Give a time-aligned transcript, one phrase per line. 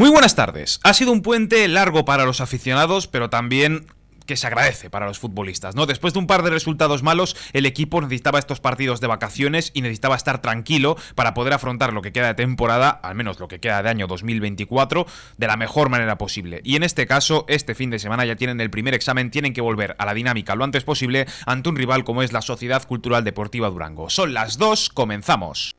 [0.00, 0.80] Muy buenas tardes.
[0.82, 3.84] Ha sido un puente largo para los aficionados, pero también
[4.24, 5.84] que se agradece para los futbolistas, ¿no?
[5.84, 9.82] Después de un par de resultados malos, el equipo necesitaba estos partidos de vacaciones y
[9.82, 13.60] necesitaba estar tranquilo para poder afrontar lo que queda de temporada, al menos lo que
[13.60, 15.04] queda de año 2024,
[15.36, 16.62] de la mejor manera posible.
[16.64, 19.60] Y en este caso, este fin de semana ya tienen el primer examen, tienen que
[19.60, 23.22] volver a la dinámica lo antes posible ante un rival como es la Sociedad Cultural
[23.22, 24.08] Deportiva Durango.
[24.08, 25.74] Son las dos, comenzamos.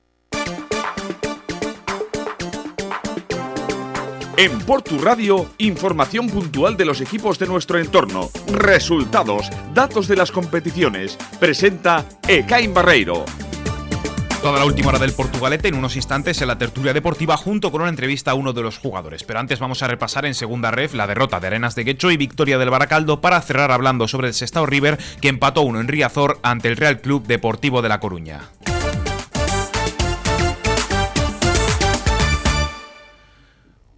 [4.37, 10.31] En Portu Radio, información puntual de los equipos de nuestro entorno, resultados, datos de las
[10.31, 11.17] competiciones.
[11.39, 13.25] Presenta Ecain Barreiro.
[14.41, 17.81] Toda la última hora del Portugalete en unos instantes en la tertulia deportiva junto con
[17.81, 19.23] una entrevista a uno de los jugadores.
[19.23, 22.17] Pero antes vamos a repasar en segunda ref la derrota de Arenas de Guecho y
[22.17, 26.39] victoria del Baracaldo para cerrar hablando sobre el Sestao River que empató uno en Riazor
[26.41, 28.49] ante el Real Club Deportivo de La Coruña.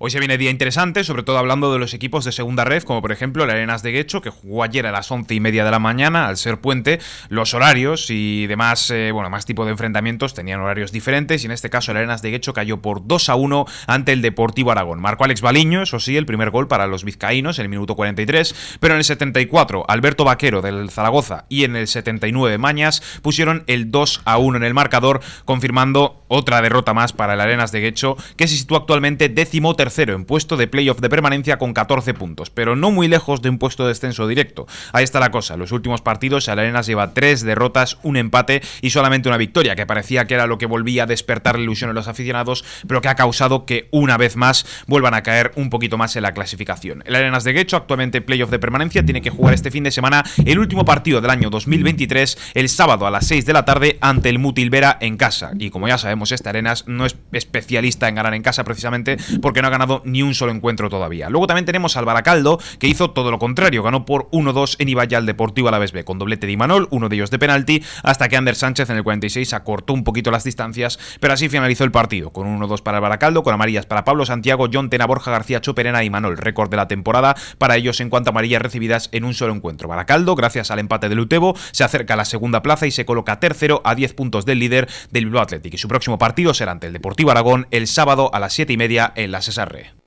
[0.05, 3.02] Hoy se viene día interesante, sobre todo hablando de los equipos de segunda red, como
[3.02, 5.72] por ejemplo el Arenas de Guecho, que jugó ayer a las once y media de
[5.72, 10.33] la mañana, al ser puente, los horarios y demás, eh, bueno, más tipo de enfrentamientos
[10.33, 13.36] tenían horarios diferentes, y en este caso el Arenas de Guecho cayó por 2 a
[13.36, 15.00] 1 ante el Deportivo Aragón.
[15.00, 18.78] Marcó Alex Baliño, eso sí, el primer gol para los vizcaínos en el minuto 43,
[18.81, 23.89] pero en el 74 Alberto Vaquero del Zaragoza y en el 79 Mañas pusieron el
[23.89, 28.17] 2 a 1 en el marcador, confirmando otra derrota más para el Arenas de Guecho,
[28.35, 32.49] que se sitúa actualmente décimo tercero en puesto de playoff de permanencia con 14 puntos,
[32.49, 34.66] pero no muy lejos de un puesto de descenso directo.
[34.91, 38.89] Ahí está la cosa, los últimos partidos el Arenas lleva tres derrotas, un empate y
[38.89, 41.95] solamente una victoria, que parecía que era lo que volvía a despertar la ilusión en
[41.95, 45.97] los aficionados, pero que ha causado que una vez más vuelvan a caer un poquito
[45.97, 47.03] más en la clasificación.
[47.05, 50.23] El Arenas de Guecho, actualmente playoff de permanencia, tiene que jugar este fin de semana
[50.45, 54.30] el último partido del año 2023, el sábado a las 6 de la tarde ante
[54.30, 55.52] el Mutilvera en casa.
[55.59, 59.61] Y como ya sabemos, este Arenas no es especialista en ganar en casa precisamente porque
[59.61, 61.30] no ha ganado ni un solo encuentro todavía.
[61.30, 65.17] Luego también tenemos al Baracaldo, que hizo todo lo contrario, ganó por 1-2 en Ibaya
[65.17, 67.84] al Deportivo a la vez B, con doblete de Imanol, uno de ellos de penalti,
[68.03, 71.84] hasta que Ander Sánchez en el 46 acortó un poquito las distancias, pero así finalizó
[71.84, 75.31] el partido, con 1-2 para el Baracaldo, con amarillas para Pablo Santiago, John Tena, Borja
[75.31, 79.09] García, Choperena y Imanol, récord de la temporada para ellos en cuanto a amarillas recibidas
[79.12, 79.88] en un solo encuentro.
[79.88, 83.40] Baracaldo, gracias al empate de Lutebo, se acerca a la segunda plaza y se coloca
[83.40, 85.74] tercero a 10 puntos del líder del Bilbao Athletic.
[85.74, 88.78] Y su próximo partido será ante el Deportivo Aragón el sábado a las 7 y
[88.78, 89.41] media en la
[89.73, 90.03] Aguirre.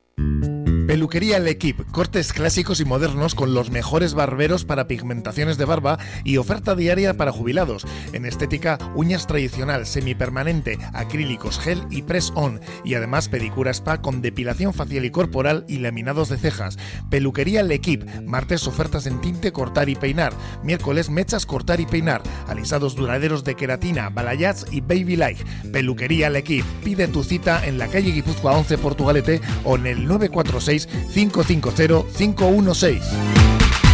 [0.86, 6.36] Peluquería L'Equipe, cortes clásicos y modernos con los mejores barberos para pigmentaciones de barba y
[6.36, 7.84] oferta diaria para jubilados.
[8.12, 12.60] En estética, uñas tradicional, semipermanente, acrílicos, gel y press-on.
[12.84, 16.78] Y además pedicura spa con depilación facial y corporal y laminados de cejas.
[17.10, 20.34] Peluquería L'Equipe, martes ofertas en tinte, cortar y peinar.
[20.62, 22.22] Miércoles mechas, cortar y peinar.
[22.46, 25.44] Alisados duraderos de queratina, balayage y baby life.
[25.72, 30.75] Peluquería L'Equipe, pide tu cita en la calle Guipúzcoa 11 Portugalete o en el 946
[30.84, 33.85] 550 516.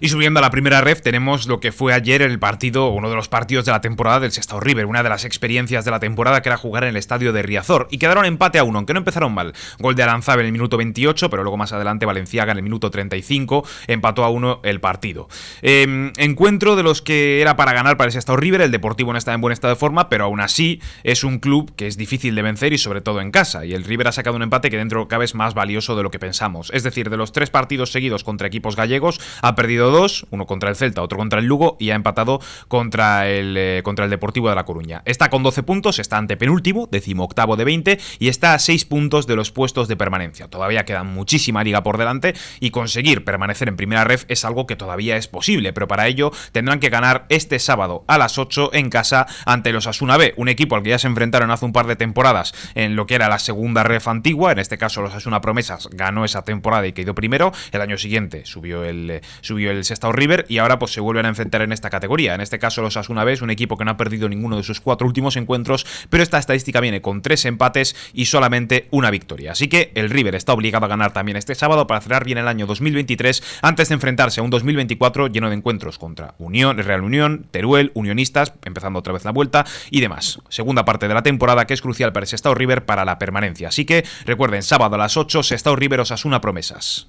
[0.00, 3.16] Y subiendo a la primera ref tenemos lo que fue ayer el partido, uno de
[3.16, 6.42] los partidos de la temporada del Sestao River, una de las experiencias de la temporada
[6.42, 7.88] que era jugar en el estadio de Riazor.
[7.90, 9.54] Y quedaron empate a uno, aunque no empezaron mal.
[9.78, 12.90] Gol de Aranzab en el minuto 28, pero luego más adelante Valenciaga en el minuto
[12.90, 15.28] 35 empató a uno el partido.
[15.62, 19.18] Em, encuentro de los que era para ganar para el Sestao River, el Deportivo no
[19.18, 22.34] está en buen estado de forma, pero aún así es un club que es difícil
[22.34, 23.64] de vencer y sobre todo en casa.
[23.64, 26.10] Y el River ha sacado un empate que dentro cabe es más valioso de lo
[26.10, 26.70] que pensamos.
[26.74, 30.70] Es decir, de los tres partidos seguidos contra equipos gallegos, ha perdido dos, uno contra
[30.70, 34.48] el Celta, otro contra el Lugo y ha empatado contra el, eh, contra el Deportivo
[34.48, 35.02] de La Coruña.
[35.04, 38.84] Está con 12 puntos, está ante penúltimo, décimo octavo de 20 y está a 6
[38.84, 40.48] puntos de los puestos de permanencia.
[40.48, 44.76] Todavía queda muchísima liga por delante y conseguir permanecer en primera ref es algo que
[44.76, 48.90] todavía es posible, pero para ello tendrán que ganar este sábado a las 8 en
[48.90, 51.86] casa ante los Asuna B, un equipo al que ya se enfrentaron hace un par
[51.86, 55.40] de temporadas en lo que era la segunda ref antigua, en este caso los Asuna
[55.40, 59.75] Promesas ganó esa temporada y quedó primero, el año siguiente subió el, eh, subió el
[59.84, 62.34] Sestao River y ahora pues se vuelven a enfrentar en esta categoría.
[62.34, 64.62] En este caso los Asuna B es un equipo que no ha perdido ninguno de
[64.62, 69.52] sus cuatro últimos encuentros, pero esta estadística viene con tres empates y solamente una victoria.
[69.52, 72.48] Así que el River está obligado a ganar también este sábado para cerrar bien el
[72.48, 77.46] año 2023 antes de enfrentarse a un 2024 lleno de encuentros contra Unión, Real Unión,
[77.50, 80.40] Teruel, Unionistas, empezando otra vez la vuelta y demás.
[80.48, 83.68] Segunda parte de la temporada que es crucial para el Sestao River para la permanencia.
[83.68, 87.08] Así que recuerden, sábado a las 8, Sestao River Osasuna Promesas.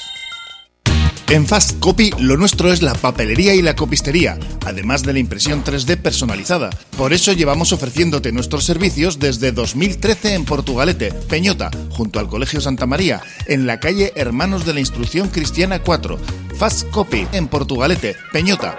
[1.31, 5.63] En Fast Copy lo nuestro es la papelería y la copistería, además de la impresión
[5.63, 6.71] 3D personalizada.
[6.97, 12.85] Por eso llevamos ofreciéndote nuestros servicios desde 2013 en Portugalete, Peñota, junto al Colegio Santa
[12.85, 16.19] María, en la calle Hermanos de la Instrucción Cristiana 4.
[16.57, 18.77] Fast Copy en Portugalete, Peñota.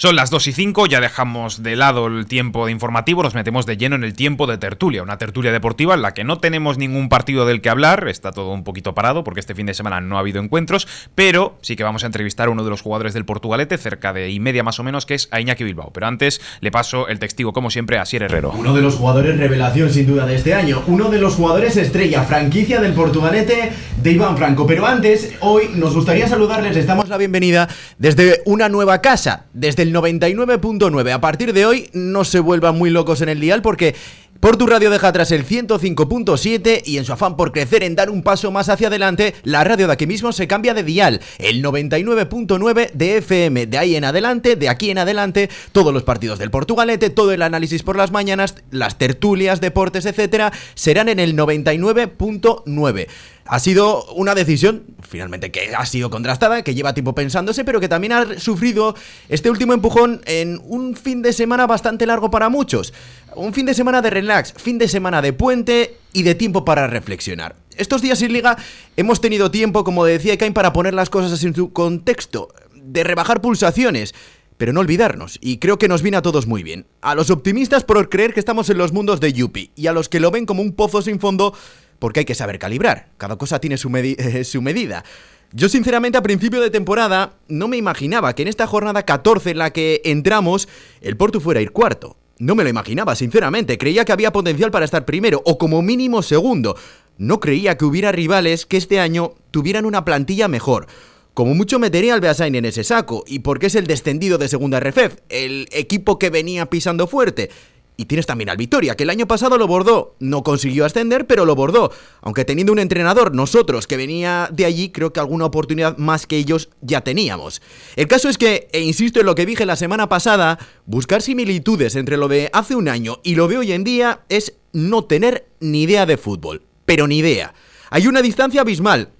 [0.00, 3.66] Son las 2 y 5, ya dejamos de lado el tiempo de informativo, nos metemos
[3.66, 6.78] de lleno en el tiempo de tertulia, una tertulia deportiva en la que no tenemos
[6.78, 10.00] ningún partido del que hablar, está todo un poquito parado porque este fin de semana
[10.00, 10.86] no ha habido encuentros,
[11.16, 14.30] pero sí que vamos a entrevistar a uno de los jugadores del Portugalete, cerca de
[14.30, 15.90] y media más o menos, que es a Bilbao.
[15.92, 18.52] Pero antes le paso el testigo, como siempre, a Sier Herrero.
[18.56, 22.22] Uno de los jugadores revelación sin duda de este año, uno de los jugadores estrella,
[22.22, 24.64] franquicia del Portugalete de Iván Franco.
[24.64, 27.68] Pero antes, hoy nos gustaría saludarles, les damos la bienvenida
[27.98, 31.12] desde una nueva casa, desde el 99.9.
[31.12, 33.94] A partir de hoy no se vuelvan muy locos en el dial porque
[34.40, 38.08] por tu radio deja atrás el 105.7 y en su afán por crecer en dar
[38.08, 41.60] un paso más hacia adelante, la radio de aquí mismo se cambia de dial, el
[41.60, 43.66] 99.9 de FM.
[43.66, 47.42] De ahí en adelante, de aquí en adelante, todos los partidos del Portugalete, todo el
[47.42, 53.08] análisis por las mañanas, las tertulias, deportes, etcétera, serán en el 99.9.
[53.48, 57.88] Ha sido una decisión, finalmente, que ha sido contrastada, que lleva tiempo pensándose, pero que
[57.88, 58.94] también ha sufrido
[59.30, 62.92] este último empujón en un fin de semana bastante largo para muchos.
[63.34, 66.88] Un fin de semana de relax, fin de semana de puente y de tiempo para
[66.88, 67.56] reflexionar.
[67.78, 68.58] Estos días sin liga
[68.98, 73.40] hemos tenido tiempo, como decía Kain, para poner las cosas en su contexto, de rebajar
[73.40, 74.14] pulsaciones,
[74.58, 76.84] pero no olvidarnos, y creo que nos viene a todos muy bien.
[77.00, 80.08] A los optimistas por creer que estamos en los mundos de Yuppie, y a los
[80.10, 81.54] que lo ven como un pozo sin fondo,
[81.98, 83.08] porque hay que saber calibrar.
[83.16, 83.90] Cada cosa tiene su,
[84.44, 85.04] su medida.
[85.52, 89.58] Yo sinceramente a principio de temporada no me imaginaba que en esta jornada 14 en
[89.58, 90.68] la que entramos
[91.00, 92.16] el Porto fuera a ir cuarto.
[92.38, 93.78] No me lo imaginaba, sinceramente.
[93.78, 96.76] Creía que había potencial para estar primero o como mínimo segundo.
[97.16, 100.86] No creía que hubiera rivales que este año tuvieran una plantilla mejor.
[101.34, 104.80] Como mucho metería al Beasain en ese saco, y porque es el descendido de segunda
[104.80, 107.50] RFEF, el equipo que venía pisando fuerte.
[108.00, 110.14] Y tienes también al Vitoria, que el año pasado lo bordó.
[110.20, 111.90] No consiguió ascender, pero lo bordó.
[112.20, 116.36] Aunque teniendo un entrenador, nosotros que venía de allí, creo que alguna oportunidad más que
[116.36, 117.60] ellos ya teníamos.
[117.96, 121.96] El caso es que, e insisto en lo que dije la semana pasada, buscar similitudes
[121.96, 125.48] entre lo de hace un año y lo de hoy en día es no tener
[125.58, 126.62] ni idea de fútbol.
[126.84, 127.52] Pero ni idea.
[127.90, 129.10] Hay una distancia abismal.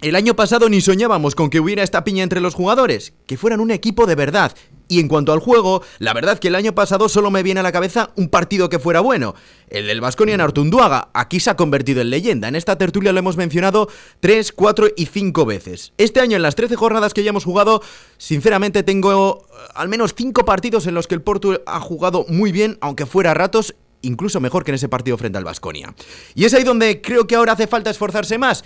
[0.00, 3.60] El año pasado ni soñábamos con que hubiera esta piña entre los jugadores, que fueran
[3.60, 4.54] un equipo de verdad,
[4.86, 7.62] y en cuanto al juego, la verdad que el año pasado solo me viene a
[7.62, 9.34] la cabeza un partido que fuera bueno.
[9.68, 11.08] El del Vasconia en Artunduaga.
[11.14, 12.48] Aquí se ha convertido en leyenda.
[12.48, 13.88] En esta tertulia lo hemos mencionado
[14.20, 15.94] 3, 4 y 5 veces.
[15.96, 17.82] Este año, en las 13 jornadas que ya hemos jugado,
[18.18, 22.52] sinceramente tengo eh, al menos 5 partidos en los que el Porto ha jugado muy
[22.52, 25.94] bien, aunque fuera a ratos incluso mejor que en ese partido frente al Vasconia.
[26.34, 28.62] Y es ahí donde creo que ahora hace falta esforzarse más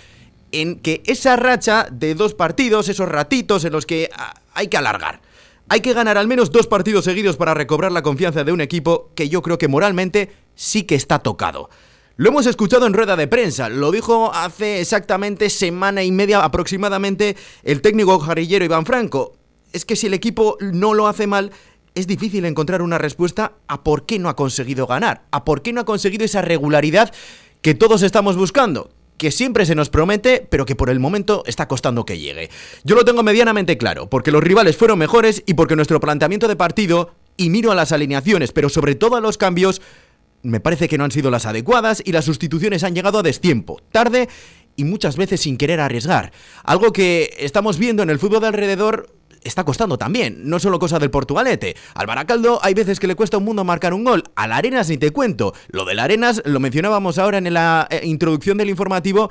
[0.51, 4.77] en que esa racha de dos partidos, esos ratitos en los que ah, hay que
[4.77, 5.21] alargar.
[5.69, 9.11] Hay que ganar al menos dos partidos seguidos para recobrar la confianza de un equipo
[9.15, 11.69] que yo creo que moralmente sí que está tocado.
[12.17, 17.37] Lo hemos escuchado en rueda de prensa, lo dijo hace exactamente semana y media aproximadamente
[17.63, 19.37] el técnico jarillero Iván Franco.
[19.71, 21.51] Es que si el equipo no lo hace mal,
[21.95, 25.71] es difícil encontrar una respuesta a por qué no ha conseguido ganar, a por qué
[25.71, 27.13] no ha conseguido esa regularidad
[27.61, 31.67] que todos estamos buscando, que siempre se nos promete, pero que por el momento está
[31.67, 32.49] costando que llegue.
[32.85, 36.55] Yo lo tengo medianamente claro, porque los rivales fueron mejores y porque nuestro planteamiento de
[36.55, 39.81] partido, y miro a las alineaciones, pero sobre todo a los cambios,
[40.41, 43.81] me parece que no han sido las adecuadas y las sustituciones han llegado a destiempo,
[43.91, 44.29] tarde
[44.77, 46.31] y muchas veces sin querer arriesgar.
[46.63, 50.99] Algo que estamos viendo en el fútbol de alrededor está costando también, no solo cosa
[50.99, 51.75] del Portugalete.
[51.93, 54.97] Al Baracaldo hay veces que le cuesta un mundo marcar un gol, al Arenas ni
[54.97, 55.53] te cuento.
[55.69, 59.29] Lo del Arenas lo mencionábamos ahora en la eh, introducción del informativo,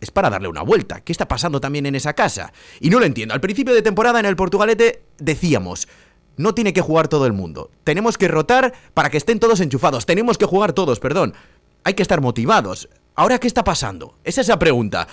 [0.00, 1.00] es para darle una vuelta.
[1.00, 2.52] ¿Qué está pasando también en esa casa?
[2.80, 3.34] Y no lo entiendo.
[3.34, 5.88] Al principio de temporada en el Portugalete decíamos,
[6.36, 7.70] no tiene que jugar todo el mundo.
[7.84, 10.06] Tenemos que rotar para que estén todos enchufados.
[10.06, 11.34] Tenemos que jugar todos, perdón.
[11.84, 12.88] Hay que estar motivados.
[13.14, 14.16] ¿Ahora qué está pasando?
[14.24, 15.08] Es esa pregunta.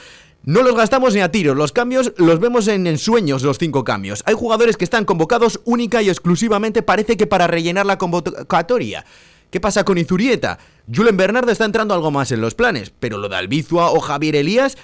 [0.46, 4.24] No los gastamos ni a tiros, los cambios los vemos en ensueños, los cinco cambios.
[4.26, 9.06] Hay jugadores que están convocados única y exclusivamente, parece que para rellenar la convocatoria.
[9.50, 10.60] ¿Qué pasa con Izurieta?
[10.94, 14.36] Julen Bernardo está entrando algo más en los planes, pero lo de Albizua o Javier
[14.36, 14.78] Elías,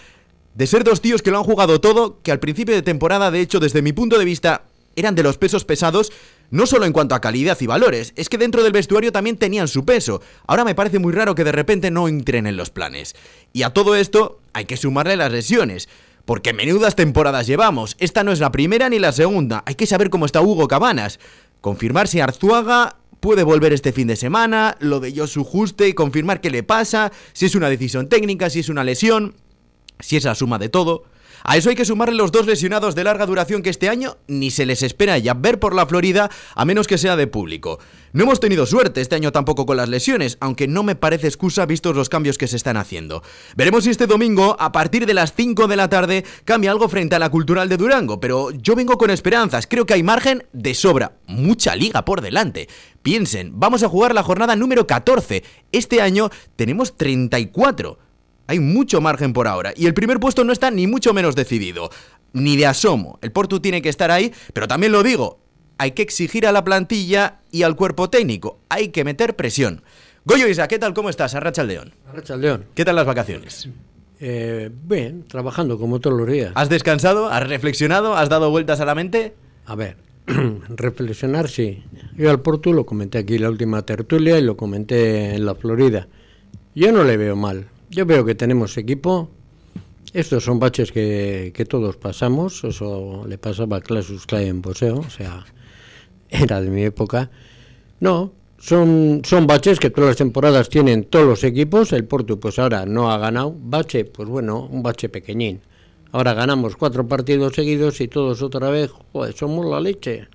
[0.56, 3.42] de ser dos tíos que lo han jugado todo, que al principio de temporada, de
[3.42, 4.64] hecho, desde mi punto de vista,
[4.96, 6.14] eran de los pesos pesados,
[6.52, 9.68] no solo en cuanto a calidad y valores, es que dentro del vestuario también tenían
[9.68, 10.22] su peso.
[10.48, 13.16] Ahora me parece muy raro que de repente no entren en los planes.
[13.54, 15.88] Y a todo esto hay que sumarle las lesiones.
[16.26, 17.96] porque menudas temporadas llevamos.
[17.98, 19.64] Esta no es la primera ni la segunda.
[19.66, 21.20] Hay que saber cómo está Hugo Cabanas.
[21.60, 26.40] Confirmar si Arzuaga puede volver este fin de semana, lo de Josu Juste y confirmar
[26.40, 29.34] qué le pasa, si es una decisión técnica, si es una lesión,
[30.00, 31.04] si es la suma de todo.
[31.50, 34.52] A eso hay que sumarle los dos lesionados de larga duración que este año ni
[34.52, 37.80] se les espera ya ver por la Florida a menos que sea de público.
[38.14, 41.66] No hemos tenido suerte este año tampoco con las lesiones, aunque no me parece excusa
[41.66, 43.24] vistos los cambios que se están haciendo.
[43.56, 47.16] Veremos si este domingo, a partir de las 5 de la tarde, cambia algo frente
[47.16, 50.76] a la cultural de Durango, pero yo vengo con esperanzas, creo que hay margen de
[50.76, 52.70] sobra, mucha liga por delante.
[53.02, 58.09] Piensen, vamos a jugar la jornada número 14, este año tenemos 34.
[58.50, 61.92] Hay mucho margen por ahora y el primer puesto no está ni mucho menos decidido.
[62.34, 63.20] Ni de asomo.
[63.22, 65.40] El Porto tiene que estar ahí, pero también lo digo,
[65.78, 68.58] hay que exigir a la plantilla y al cuerpo técnico.
[68.70, 69.84] Hay que meter presión.
[70.26, 70.96] Goyo Isa, ¿qué tal?
[70.96, 71.36] ¿Cómo estás?
[71.36, 71.94] Arracha el León.
[72.10, 72.66] Arracha el León.
[72.74, 73.70] ¿Qué tal las vacaciones?
[74.20, 76.52] Eh, bien, trabajando como todos los días.
[76.56, 77.30] ¿Has descansado?
[77.30, 78.16] ¿Has reflexionado?
[78.16, 79.36] ¿Has dado vueltas a la mente?
[79.68, 79.98] A ver,
[80.70, 81.84] reflexionar sí.
[82.18, 85.54] Yo al Porto lo comenté aquí en la última tertulia y lo comenté en la
[85.54, 86.08] Florida.
[86.74, 87.68] Yo no le veo mal.
[87.90, 89.30] Yo veo que tenemos equipo.
[90.14, 92.64] Estos son baches que, que todos pasamos.
[92.64, 95.00] Eso le pasaba a Clasus Clay en poseo.
[95.00, 95.46] O sea,
[96.30, 97.30] era de mi época.
[98.00, 101.92] No, son, son baches que todas las temporadas tienen todos los equipos.
[101.94, 103.56] El Porto, pues ahora no ha ganado.
[103.58, 105.62] Bache, pues bueno, un bache pequeñín.
[106.12, 110.28] Ahora ganamos cuatro partidos seguidos y todos otra vez, joder, somos la leche.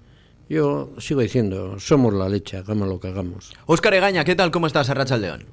[0.49, 3.52] Yo sigo diciendo, somos la leche, hagamos lo que hagamos.
[3.66, 4.50] Óscar Egaña, ¿qué tal?
[4.50, 5.44] ¿Cómo estás, Arracha León?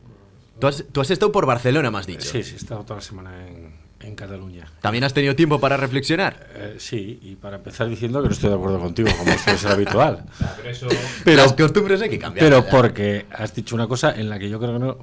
[0.62, 2.22] Tú has, tú has estado por Barcelona, me has dicho.
[2.22, 4.72] Sí, sí, he estado toda la semana en, en Cataluña.
[4.80, 6.48] ¿También has tenido tiempo para reflexionar?
[6.54, 9.72] Eh, sí, y para empezar diciendo que no estoy de acuerdo contigo, como suele ser
[9.72, 10.24] habitual.
[10.58, 10.88] Pero eso...
[11.26, 12.46] Pero, Las costumbres hay que cambiar.
[12.46, 14.98] pero porque has dicho una cosa en la que yo creo que no.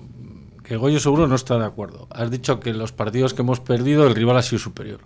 [0.62, 2.06] Que Goyo seguro no está de acuerdo.
[2.10, 5.00] Has dicho que en los partidos que hemos perdido el rival ha sido superior.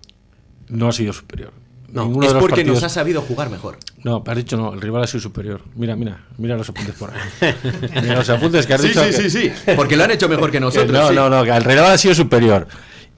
[0.68, 1.52] No ha sido superior.
[1.92, 3.76] No, Ninguno es porque partidos- nos ha sabido jugar mejor.
[4.02, 5.60] No, has dicho no, el rival ha sido superior.
[5.76, 7.52] Mira, mira, mira los apuntes por ahí.
[8.02, 9.02] mira los apuntes que has dicho.
[9.02, 9.52] que- sí.
[9.76, 10.90] Porque lo han hecho mejor que nosotros.
[10.90, 11.14] no, sí.
[11.14, 12.66] no, no, que el rival ha sido superior.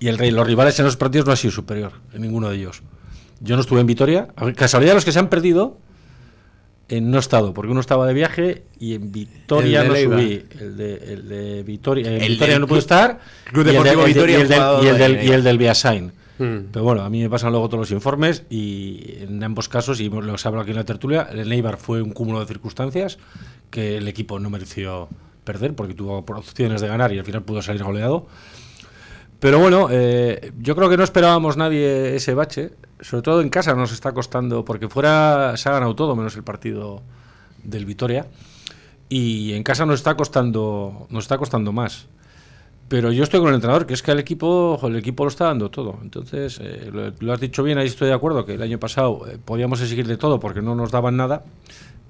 [0.01, 2.57] Y el rey, los rivales en los partidos no ha sido superior, en ninguno de
[2.57, 2.83] ellos.
[3.41, 4.29] Yo no estuve en Vitoria.
[4.37, 5.79] A Casualidad, los que se han perdido,
[6.89, 10.17] eh, no he estado, porque uno estaba de viaje y en Vitoria no Leiva.
[10.19, 10.45] subí.
[10.61, 13.21] El de, el de Vitoria, en El Vitoria del no pude Club- estar.
[13.53, 15.13] Club y el de- Deportivo el de- Vitoria y el del- y el de del-
[15.13, 15.35] y Leiva.
[15.37, 16.13] el del Viasain.
[16.39, 16.71] Mm.
[16.73, 20.09] Pero bueno, a mí me pasan luego todos los informes y en ambos casos, y
[20.09, 23.19] los hablo aquí en la tertulia, el Neibar fue un cúmulo de circunstancias
[23.71, 25.09] que el equipo no mereció
[25.45, 28.27] perder porque tuvo opciones de ganar y al final pudo salir goleado.
[29.41, 32.73] Pero bueno, eh, yo creo que no esperábamos nadie ese bache.
[33.01, 36.45] Sobre todo en casa nos está costando, porque fuera se ha ganado todo menos el
[36.45, 37.03] partido
[37.63, 38.27] del Vitoria.
[39.11, 42.09] Y en casa nos está costando, nos está costando más.
[42.89, 45.47] Pero yo estoy con el entrenador, que es que el equipo, el equipo lo está
[45.47, 45.99] dando todo.
[46.03, 49.27] Entonces, eh, lo, lo has dicho bien, ahí estoy de acuerdo, que el año pasado
[49.27, 51.45] eh, podíamos exigir de todo porque no nos daban nada.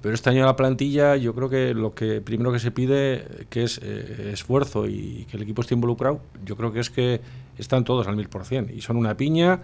[0.04, 3.62] Pero este año la plantilla, yo creo que lo que primero que se pide, que
[3.62, 7.22] es eh, esfuerzo y que el equipo esté involucrado, yo creo que es que
[7.56, 9.60] están todos al mil por cien y son una piña.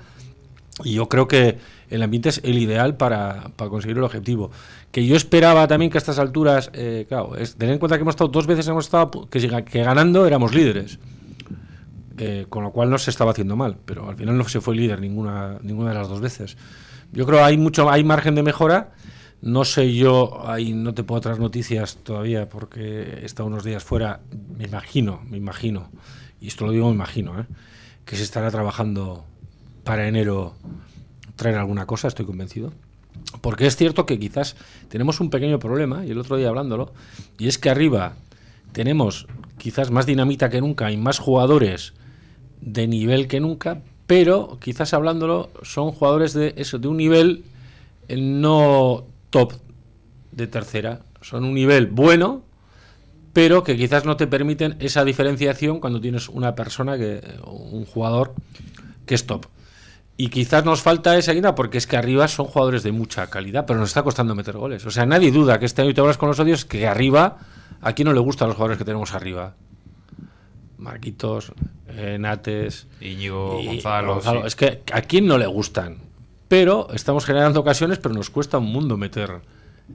[0.84, 1.58] Y yo creo que
[1.88, 4.50] el ambiente es el ideal para, para conseguir el objetivo.
[4.90, 8.02] Que yo esperaba también que a estas alturas, eh, claro, es, tener en cuenta que
[8.02, 10.98] hemos estado dos veces, hemos estado que, que ganando éramos líderes.
[12.22, 14.76] Eh, con lo cual no se estaba haciendo mal, pero al final no se fue
[14.76, 16.58] líder ninguna, ninguna de las dos veces.
[17.12, 18.92] Yo creo que hay mucho, hay margen de mejora.
[19.40, 23.82] No sé yo, ahí no te puedo traer noticias todavía porque he estado unos días
[23.84, 24.20] fuera.
[24.58, 25.88] Me imagino, me imagino,
[26.42, 27.46] y esto lo digo me imagino, ¿eh?
[28.04, 29.24] que se estará trabajando
[29.84, 30.54] para enero
[31.36, 32.72] traer alguna cosa, estoy convencido.
[33.40, 34.56] Porque es cierto que quizás
[34.88, 36.92] tenemos un pequeño problema, y el otro día hablándolo,
[37.38, 38.14] y es que arriba
[38.72, 39.26] tenemos
[39.58, 41.92] quizás más dinamita que nunca y más jugadores
[42.60, 47.44] de nivel que nunca, pero quizás hablándolo son jugadores de eso, de un nivel
[48.08, 49.52] eh, no top
[50.32, 52.42] de tercera, son un nivel bueno,
[53.32, 58.34] pero que quizás no te permiten esa diferenciación cuando tienes una persona que un jugador
[59.06, 59.46] que es top.
[60.20, 63.64] Y quizás nos falta esa guía porque es que arriba son jugadores de mucha calidad,
[63.64, 64.84] pero nos está costando meter goles.
[64.84, 67.38] O sea, nadie duda que este año te hablas con los odios que arriba,
[67.80, 69.54] ¿a quién no le gustan los jugadores que tenemos arriba?
[70.76, 71.54] Marquitos,
[71.88, 74.16] eh, Nates, Íñigo, y Gonzalo.
[74.16, 74.40] Gonzalo.
[74.42, 74.46] sí.
[74.48, 75.96] Es que a quién no le gustan.
[76.48, 79.40] Pero estamos generando ocasiones, pero nos cuesta un mundo meter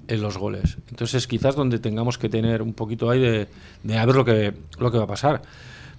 [0.08, 0.79] en los goles.
[0.89, 3.48] Entonces quizás donde tengamos que tener un poquito ahí de,
[3.84, 5.44] de a ver lo que, lo que va a pasar.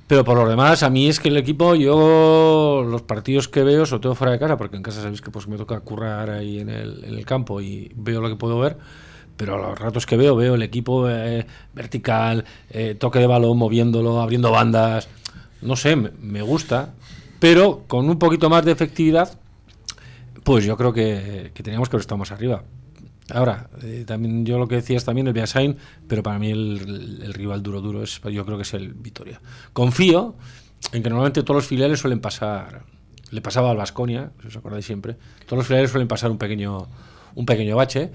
[0.06, 3.86] Pero por lo demás, a mí es que el equipo, yo los partidos que veo,
[3.86, 6.60] sobre todo fuera de casa, porque en casa sabéis que pues me toca currar ahí
[6.60, 8.76] en el, en el campo y veo lo que puedo ver,
[9.36, 11.44] pero a los ratos que veo, veo el equipo eh,
[11.75, 15.08] vertical, eh, toque de balón, moviéndolo, abriendo bandas,
[15.60, 16.94] no sé, me, gusta.
[17.40, 19.36] pero con un poquito más de efectividad,
[20.44, 22.62] pues yo creo que, que teníamos que haber estado más arriba.
[23.30, 27.62] Ahora, eh, también yo lo que decías también el Beasain, pero para mí el, rival
[27.62, 29.40] duro duro es yo creo que es el Vitoria.
[29.73, 30.37] Confío
[30.92, 32.85] en que normalmente todos los filiales suelen pasar,
[33.30, 35.16] le pasaba al Vasconia, si os acordáis siempre,
[35.47, 36.87] todos los filiales suelen pasar un pequeño
[37.37, 38.11] un pequeño bache.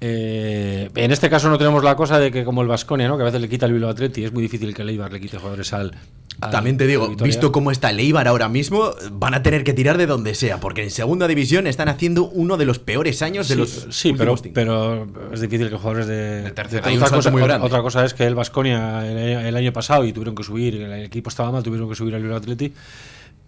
[0.00, 3.16] Eh, en este caso no tenemos la cosa de que como el Vasconia, ¿no?
[3.16, 5.20] que a veces le quita el Bilbao Atleti, es muy difícil que el Eibar le
[5.20, 5.92] quite jugadores al
[6.40, 9.98] También te digo, visto cómo está el Eibar ahora mismo, van a tener que tirar
[9.98, 13.54] de donde sea, porque en segunda división están haciendo uno de los peores años de
[13.54, 16.86] Sí, los sí, pero, es difícil que jugadores de, De tercera.
[16.88, 17.66] Hay otra, cosa, muy otra- grande.
[17.66, 21.04] otra cosa es que el Vasconia el, el año pasado y tuvieron que subir, el
[21.04, 22.72] equipo estaba mal, tuvieron que subir al Atleti.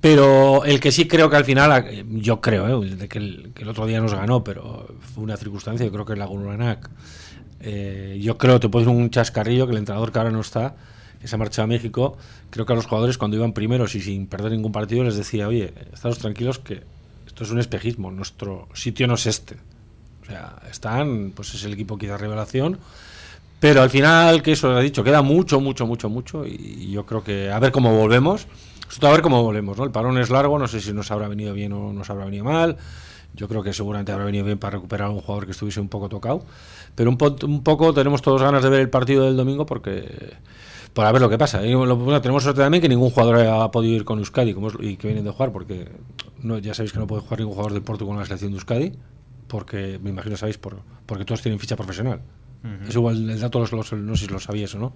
[0.00, 3.52] Pero el que sí creo que al final, eh, yo creo, eh, de que, el,
[3.54, 6.90] que el otro día nos ganó, pero fue una circunstancia, yo creo que el Lagunanac,
[7.60, 10.74] eh, yo creo, te puedo decir un chascarrillo, que el entrenador que ahora no está,
[11.22, 12.18] que se ha marchado a México,
[12.50, 15.48] creo que a los jugadores cuando iban primeros y sin perder ningún partido les decía,
[15.48, 16.82] oye, estados tranquilos que
[17.26, 19.56] esto es un espejismo, nuestro sitio no es este.
[20.22, 22.78] O sea, están, pues es el equipo quizás revelación,
[23.60, 27.06] pero al final, que eso lo ha dicho, queda mucho, mucho, mucho, mucho, y yo
[27.06, 28.46] creo que a ver cómo volvemos,
[29.00, 29.84] a ver cómo volvemos, ¿no?
[29.84, 32.44] El parón es largo, no sé si nos habrá venido bien o nos habrá venido
[32.44, 32.76] mal,
[33.34, 35.88] yo creo que seguramente habrá venido bien para recuperar a un jugador que estuviese un
[35.88, 36.44] poco tocado,
[36.94, 40.34] pero un, po- un poco tenemos todos ganas de ver el partido del domingo porque...
[40.94, 41.64] Para ver lo que pasa.
[41.64, 44.68] Y lo- bueno, tenemos suerte también que ningún jugador ha podido ir con Euskadi como
[44.68, 45.88] es- y que vienen de jugar, porque
[46.42, 48.56] no, ya sabéis que no puede jugar ningún jugador del Porto con la selección de
[48.56, 48.92] Euskadi,
[49.48, 52.20] porque me imagino sabéis, por, porque todos tienen ficha profesional.
[52.88, 54.92] Es igual, el dato los, los- no sé si lo sabíais o no.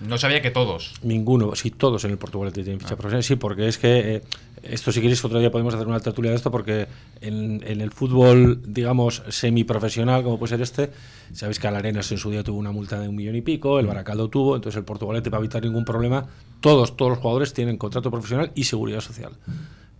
[0.00, 0.94] No sabía que todos.
[1.02, 3.24] Ninguno, sí, todos en el Portugal tienen ficha profesional.
[3.24, 4.22] Sí, porque es que eh,
[4.62, 6.86] esto, si queréis, otro día podemos hacer una tertulia de esto, porque
[7.20, 10.90] en, en el fútbol, digamos, semiprofesional, como puede ser este,
[11.32, 13.86] sabéis que Alarenas en su día tuvo una multa de un millón y pico, el
[13.86, 16.26] Baracaldo tuvo, entonces el Portugalete, para evitar ningún problema,
[16.60, 19.32] todos, todos los jugadores tienen contrato profesional y seguridad social.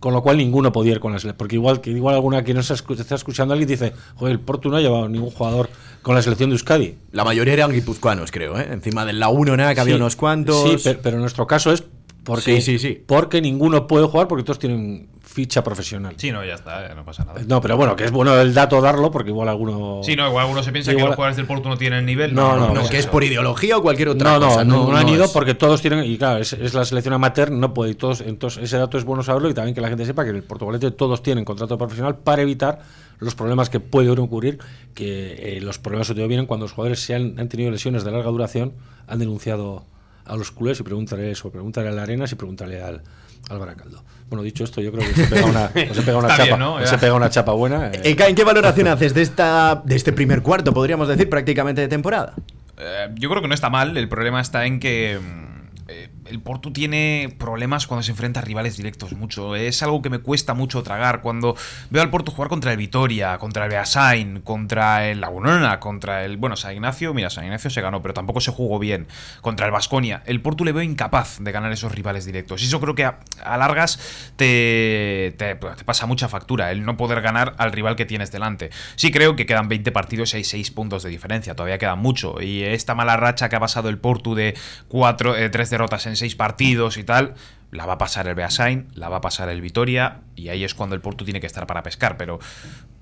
[0.01, 1.37] Con lo cual ninguno podía ir con la selección.
[1.37, 4.67] Porque igual que igual alguna que no se está escuchando alguien dice, joder, el Porto
[4.67, 5.69] no ha llevado ningún jugador
[6.01, 6.97] con la selección de Euskadi.
[7.11, 8.67] La mayoría eran guipuzcoanos, creo, ¿eh?
[8.71, 10.69] Encima del la 1 nada, que había unos cuantos.
[10.69, 11.83] Sí, pero, pero en nuestro caso es
[12.23, 13.03] porque, Sí, sí, sí.
[13.05, 16.13] porque ninguno puede jugar porque todos tienen ficha profesional.
[16.17, 17.41] Sí, no, ya está, eh, no pasa nada.
[17.47, 20.01] No, pero bueno, que es bueno el dato darlo porque igual alguno.
[20.03, 22.33] Sí, no, igual algunos se piensa que Igual- los jugadores del Porto no tienen nivel.
[22.35, 24.65] No, no, no, no, que es por ideología o cualquier otra No, no, cosa.
[24.65, 26.03] no, no han ido es- porque todos tienen.
[26.03, 27.91] Y claro, es, es la selección amateur, no puede.
[27.91, 30.31] y Todos, entonces, ese dato es bueno saberlo y también que la gente sepa que
[30.31, 32.79] en el Portugalete todos tienen contrato profesional para evitar
[33.19, 34.59] los problemas que pueden ocurrir.
[34.93, 38.03] Que eh, los problemas sobre todo vienen cuando los jugadores se han, han tenido lesiones
[38.03, 38.73] de larga duración,
[39.07, 39.85] han denunciado
[40.31, 43.01] a los culés y pregúntale eso, pregúntale a la Arenas y pregúntale al,
[43.49, 44.03] al Baracaldo.
[44.29, 46.79] Bueno, dicho esto, yo creo que se pega una, se pega una chapa, bien, ¿no?
[46.85, 46.97] se Ya.
[46.99, 47.87] pega una chapa buena.
[47.93, 48.01] eh.
[48.03, 51.87] Eh, ¿En qué valoración haces de, esta, de este primer cuarto, podríamos decir, prácticamente de
[51.89, 52.33] temporada?
[52.77, 53.97] Eh, yo creo que no está mal.
[53.97, 58.43] El problema está en que mm, eh, el Porto tiene problemas cuando se enfrenta a
[58.43, 59.55] rivales directos mucho.
[59.55, 61.21] Es algo que me cuesta mucho tragar.
[61.21, 61.55] Cuando
[61.89, 66.37] veo al Porto jugar contra el Vitoria, contra el Beasain, contra el Lagunona, contra el.
[66.37, 69.07] Bueno, San Ignacio, mira, San Ignacio se ganó, pero tampoco se jugó bien.
[69.41, 70.23] Contra el Vasconia.
[70.25, 72.61] El Porto le veo incapaz de ganar esos rivales directos.
[72.63, 73.17] Y eso creo que a,
[73.57, 73.99] largas
[74.37, 78.69] te, te, te pasa mucha factura, el no poder ganar al rival que tienes delante.
[78.95, 82.41] Sí creo que quedan 20 partidos y hay 6 puntos de diferencia, todavía queda mucho.
[82.41, 84.55] Y esta mala racha que ha pasado el Porto de
[84.87, 87.33] cuatro, eh, tres derrotas en seis partidos y tal,
[87.71, 90.75] la va a pasar el Beasain, la va a pasar el Vitoria, y ahí es
[90.75, 92.15] cuando el Porto tiene que estar para pescar.
[92.15, 92.39] Pero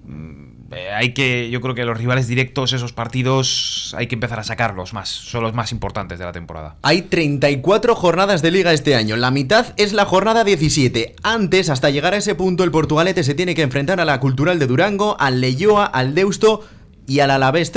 [0.06, 4.40] mm, eh, hay que, yo creo que los rivales directos, esos partidos, hay que empezar
[4.40, 6.78] a sacarlos más, son los más importantes de la temporada.
[6.84, 11.16] Hay 34 jornadas de liga este año, la mitad es la jornada 17.
[11.24, 14.60] Antes, hasta llegar a ese punto, el Portugalete se tiene que enfrentar a la Cultural
[14.60, 16.66] de Durango, al Leyoa, al Deusto
[17.08, 17.74] y al Alavés.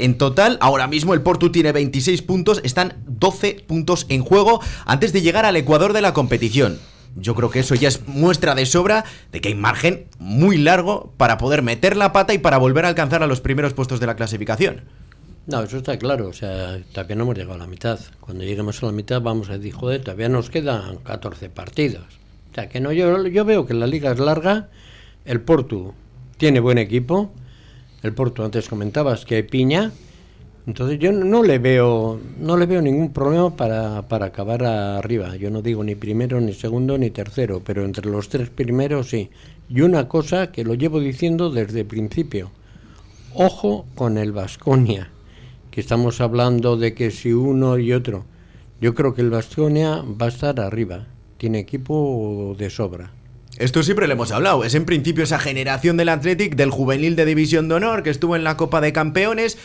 [0.00, 5.12] En total, ahora mismo el Porto tiene 26 puntos, están 12 puntos en juego antes
[5.12, 6.78] de llegar al Ecuador de la competición.
[7.16, 11.12] Yo creo que eso ya es muestra de sobra de que hay margen muy largo
[11.18, 14.06] para poder meter la pata y para volver a alcanzar a los primeros puestos de
[14.06, 14.82] la clasificación.
[15.46, 17.98] No, eso está claro, o sea, todavía no hemos llegado a la mitad.
[18.20, 22.04] Cuando lleguemos a la mitad vamos a decir, joder, todavía nos quedan 14 partidos.
[22.52, 24.68] O sea, que no, yo, yo veo que la liga es larga,
[25.24, 25.94] el Porto
[26.38, 27.32] tiene buen equipo,
[28.02, 29.92] el Porto antes comentabas que hay piña,
[30.66, 35.36] entonces yo no, le veo no le veo ningún problema para, para acabar arriba.
[35.36, 39.30] Yo no digo ni primero, ni segundo, ni tercero, pero entre los tres primeros sí.
[39.68, 42.50] Y una cosa que lo llevo diciendo desde el principio,
[43.34, 45.10] ojo con el Vasconia,
[45.70, 48.24] que estamos hablando de que si uno y otro,
[48.80, 51.06] yo creo que el Vasconia va a estar arriba,
[51.38, 53.12] tiene equipo de sobra.
[53.60, 54.64] Esto siempre lo hemos hablado.
[54.64, 58.34] Es en principio esa generación del Athletic, del juvenil de División de Honor, que estuvo
[58.34, 59.58] en la Copa de Campeones,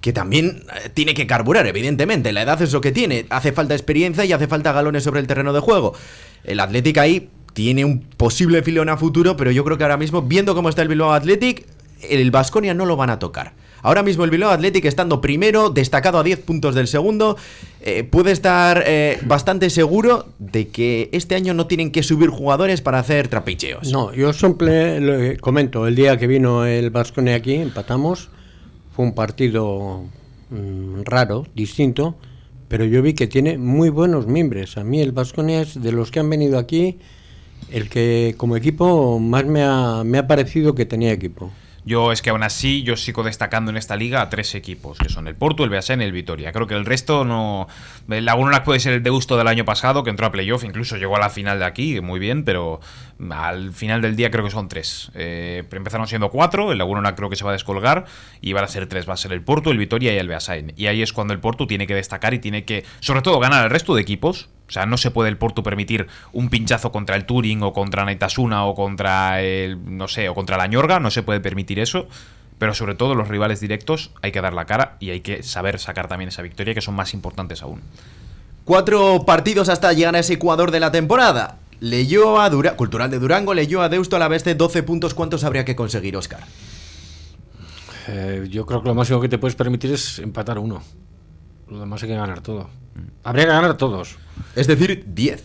[0.00, 2.32] que también eh, tiene que carburar, evidentemente.
[2.32, 3.26] La edad es lo que tiene.
[3.30, 5.92] Hace falta experiencia y hace falta galones sobre el terreno de juego.
[6.44, 10.22] El Athletic ahí tiene un posible filón a futuro, pero yo creo que ahora mismo,
[10.22, 11.66] viendo cómo está el Bilbao Athletic,
[12.08, 13.54] el Vasconia no lo van a tocar.
[13.82, 17.36] Ahora mismo el Bilbao Athletic estando primero, destacado a 10 puntos del segundo,
[17.80, 22.80] eh, puede estar eh, bastante seguro de que este año no tienen que subir jugadores
[22.80, 23.90] para hacer trapicheos.
[23.90, 28.30] No, yo siempre lo comento, el día que vino el Vasconia aquí, empatamos,
[28.94, 30.04] fue un partido
[30.50, 32.16] mm, raro, distinto,
[32.68, 34.76] pero yo vi que tiene muy buenos miembros.
[34.78, 36.98] A mí el Vasconia es de los que han venido aquí
[37.70, 41.50] el que como equipo más me ha, me ha parecido que tenía equipo.
[41.84, 45.08] Yo es que aún así yo sigo destacando en esta liga a tres equipos, que
[45.08, 46.52] son el Porto, el Beasain y el Vitoria.
[46.52, 47.66] Creo que el resto no...
[48.08, 51.16] El Laguna puede ser el Deusto del año pasado, que entró a playoff, incluso llegó
[51.16, 52.80] a la final de aquí, muy bien, pero
[53.30, 55.10] al final del día creo que son tres.
[55.14, 58.06] Eh, empezaron siendo cuatro, el Laguna creo que se va a descolgar,
[58.40, 59.08] y van a ser tres.
[59.08, 60.72] Va a ser el Porto, el Vitoria y el Beasain.
[60.76, 63.64] Y ahí es cuando el Porto tiene que destacar y tiene que, sobre todo, ganar
[63.64, 67.14] al resto de equipos, o sea, no se puede el Porto permitir un pinchazo contra
[67.16, 71.10] el Turing o contra Naitasuna o contra el, no sé, o contra la Ñorga, no
[71.10, 72.08] se puede permitir eso.
[72.58, 75.78] Pero sobre todo los rivales directos hay que dar la cara y hay que saber
[75.78, 77.82] sacar también esa victoria que son más importantes aún.
[78.64, 81.58] Cuatro partidos hasta llegar a ese Ecuador de la temporada.
[81.82, 85.14] Leyó a Dura Cultural de Durango, leyó a Deusto a la vez de 12 puntos.
[85.14, 86.44] ¿Cuántos habría que conseguir, Oscar?
[88.06, 90.80] Eh, yo creo que lo máximo que te puedes permitir es empatar uno.
[91.66, 92.70] Lo demás hay que ganar todo.
[93.24, 94.16] Habría que ganar todos.
[94.54, 95.42] Es decir, 10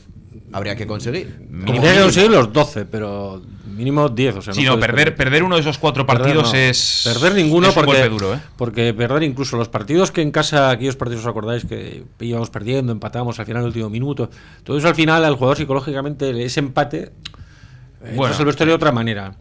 [0.51, 1.47] habría que conseguir.
[1.67, 4.35] Habría que conseguir los 12, pero mínimo 10.
[4.35, 7.01] O sea, sí, no, perder, perder uno de esos cuatro partidos es.
[7.03, 8.39] Perder ninguno es un porque, golpe duro, ¿eh?
[8.57, 12.91] porque perder incluso los partidos que en casa, aquellos partidos os acordáis que íbamos perdiendo,
[12.91, 14.29] empatamos al final del último minuto.
[14.63, 17.11] Todo eso al final al jugador psicológicamente ese empate.
[18.15, 19.35] Bueno, es el vestuario de otra manera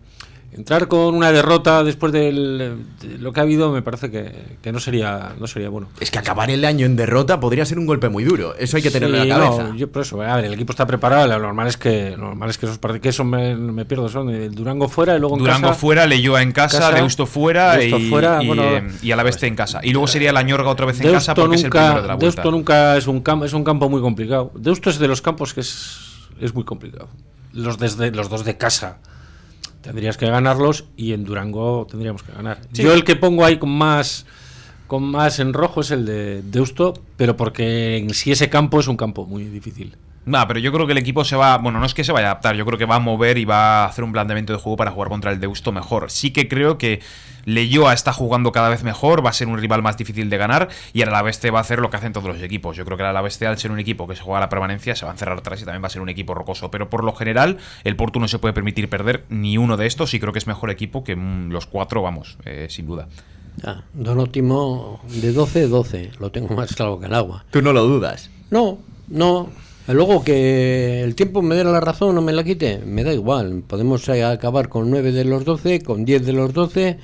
[0.52, 2.76] entrar con una derrota después de
[3.18, 5.88] lo que ha habido me parece que, no sería no sería bueno.
[6.00, 8.54] Es que acabar el año en derrota podría ser un golpe muy duro.
[8.56, 9.74] Eso hay que tenerlo en la cabeza.
[9.76, 11.26] yo por eso, a ver, el equipo está preparado.
[11.26, 14.30] Lo normal es que lo normal es que esos partidos que eso me, pierdo son
[14.30, 17.76] el Durango fuera y luego en Durango casa, fuera, Leyoa en casa, casa Deusto fuera,
[17.76, 18.62] Deusto y, fuera y, bueno,
[19.02, 19.80] y, a la vez en casa.
[19.82, 22.02] Y luego sería la Ñorga otra vez en Deusto casa porque nunca, es el primero
[22.02, 22.42] de la vuelta.
[22.42, 24.52] Deusto nunca es un campo es un campo muy complicado.
[24.54, 26.06] Deusto es de los campos que es
[26.40, 27.08] es muy complicado.
[27.52, 28.98] Los desde los dos de casa
[29.86, 32.60] tendrías que ganarlos y en Durango tendríamos que ganar.
[32.72, 32.82] Sí.
[32.82, 34.26] Yo el que pongo ahí con más
[34.86, 38.88] con más en rojo es el de Deusto, pero porque en sí ese campo es
[38.88, 39.96] un campo muy difícil.
[40.26, 41.56] No, pero yo creo que el equipo se va.
[41.58, 43.44] Bueno, no es que se vaya a adaptar, yo creo que va a mover y
[43.44, 46.10] va a hacer un planteamiento de juego para jugar contra el Deusto mejor.
[46.10, 47.00] Sí que creo que
[47.44, 50.68] Leyoa está jugando cada vez mejor, va a ser un rival más difícil de ganar
[50.92, 52.76] y el Alaveste va a hacer lo que hacen todos los equipos.
[52.76, 54.96] Yo creo que el Alaveste, al ser un equipo que se juega a la permanencia,
[54.96, 56.72] se va a encerrar atrás y también va a ser un equipo rocoso.
[56.72, 60.12] Pero por lo general, el Porto no se puede permitir perder ni uno de estos
[60.12, 63.06] y creo que es mejor equipo que mm, los cuatro, vamos, eh, sin duda.
[63.62, 66.10] Ah, Don Ótimo, de 12, 12.
[66.18, 67.44] Lo tengo más claro que el agua.
[67.52, 68.28] Tú no lo dudas.
[68.50, 69.50] No, no.
[69.88, 73.62] Luego que el tiempo me dé la razón o me la quite, me da igual.
[73.66, 76.98] Podemos acabar con 9 de los 12, con 10 de los 12,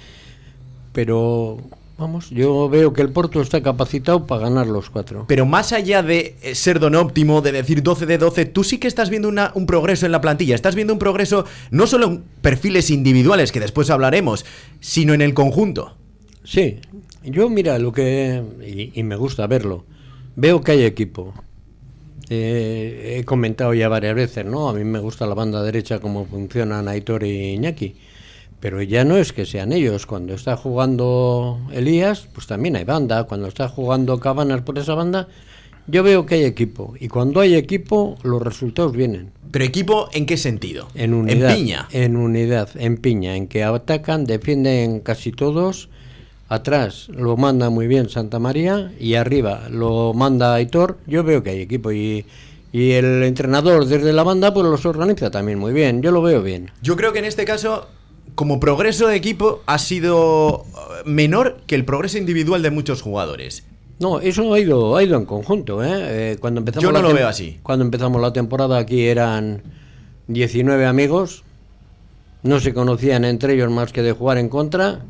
[0.92, 1.58] pero
[1.96, 5.24] vamos, yo veo que el Porto está capacitado para ganar los cuatro.
[5.28, 8.78] Pero más allá de eh, ser don óptimo, de decir 12 de 12, tú sí
[8.78, 10.54] que estás viendo una- un progreso en la plantilla.
[10.56, 14.44] Estás viendo un progreso no solo en perfiles individuales, que después hablaremos,
[14.80, 15.94] sino en el conjunto.
[16.44, 16.80] Sí,
[17.22, 18.42] yo mira lo que...
[18.66, 19.84] Y, y me gusta verlo.
[20.34, 21.32] Veo que hay equipo.
[22.34, 24.70] Eh, he comentado ya varias veces, ¿no?
[24.70, 27.94] A mí me gusta la banda derecha cómo funcionan Aitor y Iñaki.
[28.58, 30.06] Pero ya no es que sean ellos.
[30.06, 33.24] Cuando está jugando Elías, pues también hay banda.
[33.24, 35.28] Cuando está jugando Cabanas por esa banda,
[35.86, 36.94] yo veo que hay equipo.
[36.98, 39.30] Y cuando hay equipo, los resultados vienen.
[39.50, 40.88] Pero equipo, ¿en qué sentido?
[40.94, 41.50] En unidad.
[41.50, 41.88] En piña.
[41.90, 45.90] En unidad, en piña, en que atacan, defienden casi todos.
[46.52, 50.98] Atrás lo manda muy bien Santa María y arriba lo manda Aitor.
[51.06, 52.26] Yo veo que hay equipo y,
[52.70, 56.02] y el entrenador desde la banda pues los organiza también muy bien.
[56.02, 56.70] Yo lo veo bien.
[56.82, 57.88] Yo creo que en este caso,
[58.34, 63.64] como progreso de equipo, ha sido eh, menor que el progreso individual de muchos jugadores.
[63.98, 65.82] No, eso ha ido, ha ido en conjunto.
[65.82, 66.32] ¿eh?
[66.32, 67.60] Eh, cuando empezamos Yo no la lo veo así.
[67.62, 69.62] Cuando empezamos la temporada aquí eran
[70.26, 71.44] 19 amigos,
[72.42, 75.00] no se conocían entre ellos más que de jugar en contra.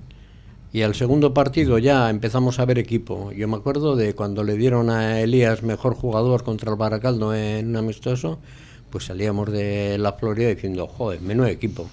[0.74, 3.30] Y al segundo partido ya empezamos a ver equipo.
[3.32, 7.68] Yo me acuerdo de cuando le dieron a Elías mejor jugador contra el Baracaldo en
[7.68, 8.38] un amistoso,
[8.88, 11.90] pues salíamos de la Florida diciendo, joder, menudo equipo.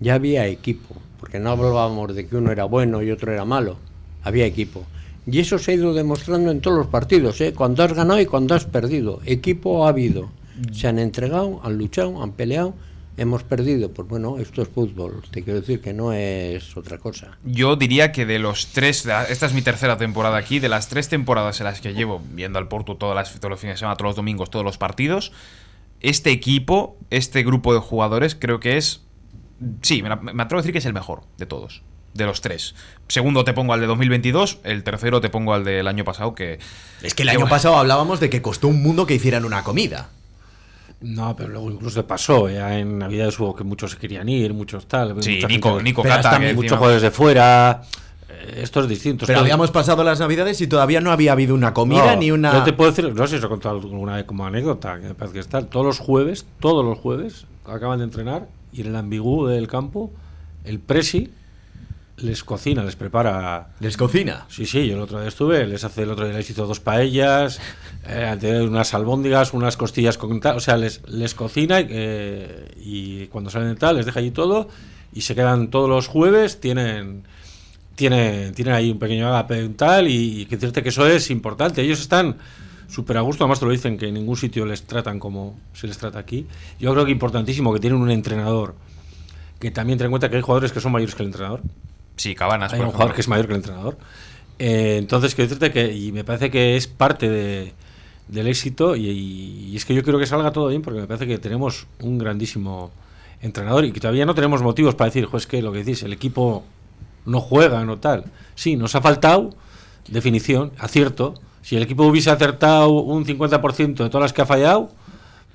[0.00, 3.78] Ya había equipo, porque no hablábamos de que uno era bueno y otro era malo.
[4.22, 4.84] Había equipo.
[5.26, 7.54] Y eso se ha ido demostrando en todos los partidos, ¿eh?
[7.54, 9.20] cuando has ganado y cuando has perdido.
[9.24, 10.28] Equipo ha habido.
[10.72, 12.74] Se han entregado, han luchado, han peleado.
[13.18, 15.24] Hemos perdido, pues bueno, esto es fútbol.
[15.32, 17.36] Te quiero decir que no es otra cosa.
[17.42, 21.08] Yo diría que de los tres, esta es mi tercera temporada aquí, de las tres
[21.08, 23.96] temporadas en las que llevo viendo al Porto todas las, todos los fines de semana,
[23.96, 25.32] todos los domingos, todos los partidos,
[26.00, 29.02] este equipo, este grupo de jugadores, creo que es.
[29.82, 31.82] Sí, me, me atrevo a decir que es el mejor de todos.
[32.14, 32.76] De los tres.
[33.08, 36.60] Segundo te pongo al de 2022, el tercero te pongo al del año pasado, que.
[37.02, 40.10] Es que el año pasado hablábamos de que costó un mundo que hicieran una comida.
[41.00, 42.48] No, pero luego incluso pasó.
[42.48, 45.22] Ya en Navidades hubo que muchos se querían ir, muchos tal.
[45.22, 47.82] Sí, mucha Nico, gente- Nico Cata, muchos encima- jugadores de fuera.
[48.28, 49.24] eh, Esto es distinto.
[49.26, 52.52] Pero habíamos pasado las navidades y todavía no había habido una comida No, ni una.
[52.52, 55.06] Yo te puedo decir, no sé si os he contado alguna vez como anécdota, que
[55.08, 55.62] me parece que está.
[55.62, 60.10] Todos los jueves, todos los jueves, acaban de entrenar y en el ambigú del campo,
[60.64, 61.30] el Presi
[62.18, 63.68] les cocina, les prepara.
[63.80, 64.46] Les cocina.
[64.48, 66.80] Sí, sí, yo el otro día estuve, les hace el otro día les hizo dos
[66.80, 67.60] paellas,
[68.06, 73.50] eh, unas albóndigas, unas costillas con tal, o sea, les, les cocina eh, y cuando
[73.50, 74.68] salen de tal les deja allí todo
[75.12, 77.24] y se quedan todos los jueves, tienen
[77.94, 81.30] tienen, tienen ahí un pequeño agape y tal y, y que decirte que eso es
[81.30, 82.36] importante, ellos están
[82.88, 85.86] súper a gusto, además te lo dicen que en ningún sitio les tratan como se
[85.86, 86.46] les trata aquí.
[86.80, 88.74] Yo creo que importantísimo que tienen un entrenador
[89.58, 91.62] que también ten en cuenta que hay jugadores que son mayores que el entrenador.
[92.18, 92.72] Sí, Cabanas.
[92.74, 93.96] Hay por un jugador que es mayor que el entrenador.
[94.58, 97.72] Eh, entonces, quiero decirte que, y me parece que es parte de-
[98.28, 101.26] del éxito, y, y es que yo quiero que salga todo bien, porque me parece
[101.26, 102.90] que tenemos un grandísimo
[103.40, 106.12] entrenador y que todavía no tenemos motivos para decir, pues que lo que decís, el
[106.12, 106.64] equipo
[107.24, 108.24] no juega, no tal.
[108.54, 109.54] Sí, nos ha faltado
[110.08, 111.34] definición, acierto.
[111.62, 114.90] Si el equipo hubiese acertado un 50% de todas las que ha fallado,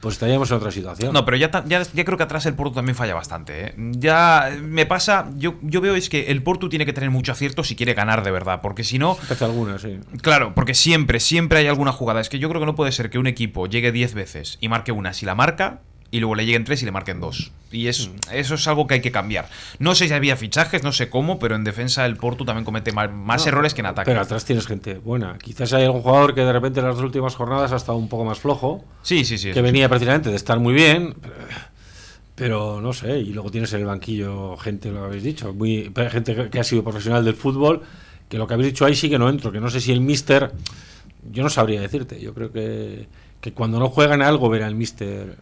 [0.04, 1.14] pues estaríamos en otra situación.
[1.14, 3.68] No, pero ya, ya, ya creo que atrás el Porto también falla bastante.
[3.68, 3.74] ¿eh?
[3.78, 7.64] Ya me pasa, yo, yo veo es que el Porto tiene que tener mucho acierto
[7.64, 10.00] si quiere ganar de verdad, porque si no, Hace algunas, sí.
[10.22, 12.20] claro, porque siempre, siempre hay alguna jugada.
[12.20, 14.68] Es que yo creo que no puede ser que un equipo llegue 10 veces y
[14.68, 15.80] marque una si la marca
[16.14, 17.52] y luego le lleguen 3 y le marquen 2.
[17.72, 19.50] Y es, eso es algo que hay que cambiar.
[19.80, 22.92] No sé si había fichajes, no sé cómo, pero en defensa el Porto también comete
[22.92, 24.12] más, No, errores que en ataque.
[24.12, 25.40] Pero atrás tienes gente buena.
[25.40, 28.10] Quizás hay algún jugador que de repente en las dos últimas jornadas ha estado un
[28.10, 29.48] poco más flojo, sí, sí, sí.
[29.48, 29.62] que sí.
[29.62, 31.16] venía precisamente de estar muy bien,
[32.36, 33.18] pero, no sé.
[33.20, 36.84] Y luego tienes en el banquillo gente, lo habéis dicho, muy gente que- ha sido
[36.84, 37.82] profesional del fútbol,
[38.30, 40.02] que lo que habéis dicho ahí sí que no entro, que no sé si el
[40.02, 40.52] mister,
[41.32, 42.20] yo no sabría decirte.
[42.22, 43.08] Yo creo que,
[43.42, 45.38] que cuando no juegan algo verá el mister.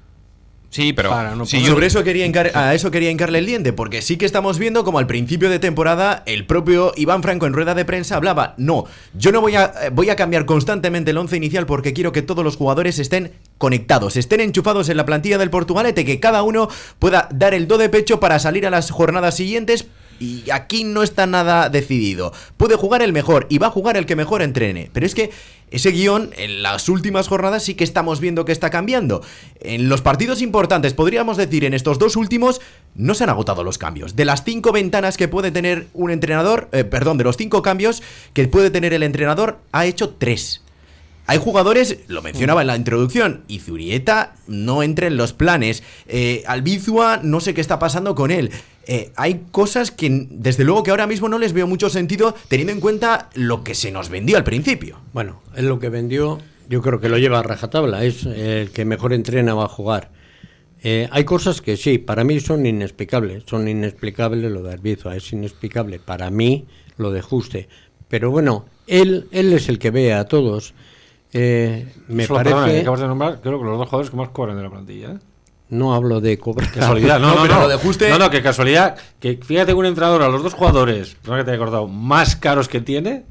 [0.72, 1.10] Sí, pero.
[1.10, 3.74] Para no sí, poner- yo- Sobre eso quería hincar- a eso quería hincarle el diente,
[3.74, 7.52] porque sí que estamos viendo como al principio de temporada el propio Iván Franco en
[7.54, 11.18] rueda de prensa hablaba, no, yo no voy a, eh, voy a cambiar constantemente el
[11.18, 15.38] once inicial porque quiero que todos los jugadores estén conectados, estén enchufados en la plantilla
[15.38, 18.90] del Portugalete, que cada uno pueda dar el do de pecho para salir a las
[18.92, 19.86] jornadas siguientes.
[20.22, 22.32] Y aquí no está nada decidido.
[22.56, 24.92] Puede jugar el mejor y va a jugar el que mejor entrene.
[24.94, 25.32] Pero es que
[25.72, 29.22] ese guion en las últimas jornadas sí que estamos viendo que está cambiando.
[29.62, 32.62] En los partidos importantes, podríamos decir en estos dos últimos,
[32.96, 34.16] no se han agotado los cambios.
[34.16, 38.04] De las cinco ventanas que puede tener un entrenador, eh, perdón, de los cinco cambios
[38.34, 40.62] que puede tener el entrenador, ha hecho tres.
[41.32, 45.82] Hay jugadores, lo mencionaba en la introducción, y Zurieta no entra en los planes.
[46.10, 48.52] Eh, Albizua, no sé qué está pasando con él.
[48.86, 52.74] Eh, hay cosas que, desde luego, que ahora mismo no les veo mucho sentido, teniendo
[52.74, 54.98] en cuenta lo que se nos vendió al principio.
[55.14, 58.84] Bueno, es lo que vendió, yo creo que lo lleva a rajatabla, es el que
[58.84, 60.12] mejor entrena va a jugar.
[60.84, 65.32] Eh, hay cosas que sí, para mí son inexplicables, son inexplicables lo de Arbizua, es
[65.32, 66.66] inexplicable para mí
[66.98, 67.70] lo de Juste.
[68.10, 70.74] Pero bueno, él, él es el que ve a todos.
[71.34, 74.18] Eh, me Solo, perdona, que parece, acabas de nombrar, creo que los dos jugadores que
[74.18, 75.12] más cobran de la plantilla.
[75.12, 75.18] ¿eh?
[75.70, 76.70] no hablo de cobrar.
[76.72, 77.62] Casualidad, no, No, no, pero no.
[77.62, 78.98] lo de Juste- No, no, que casualidad.
[79.22, 82.36] Que fíjate que un entrenador a los dos jugadores, perdona que te haya acordado, más
[82.36, 83.24] caros que tiene,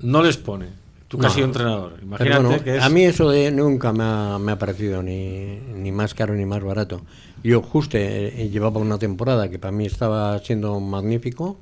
[0.00, 0.68] no les pone.
[1.08, 1.34] Tú que has No.
[1.34, 1.92] sido entrenador.
[2.02, 2.82] Imagínate bueno, que es.
[2.82, 6.46] A mí eso de nunca me ha, me ha parecido ni, ni más caro ni
[6.46, 7.02] más barato.
[7.42, 11.58] Yo justo eh, llevaba una temporada que para mí estaba siendo magnífico.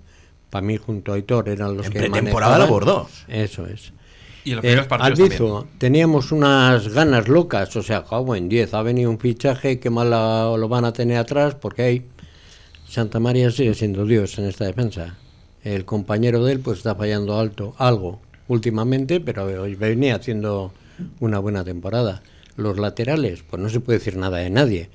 [0.48, 2.60] Para mí junto a Aitor eran los En que pretemporada manejaban.
[2.60, 3.08] lo bordó.
[3.26, 3.92] Eso es.
[4.44, 5.66] Y en los Eh, primeros partidos Albizu, también.
[5.78, 10.10] teníamos unas ganas locas, o sea, cago en 10, ha venido un fichaje, que mal
[10.10, 12.06] lo van a tener atrás, porque hay
[12.88, 15.16] Santa María sigue siendo Dios en esta defensa.
[15.64, 20.72] El compañero de él pues está fallando alto algo últimamente, pero hoy venía haciendo
[21.20, 22.22] una buena temporada.
[22.56, 24.90] Los laterales, pues no se puede decir nada de nadie.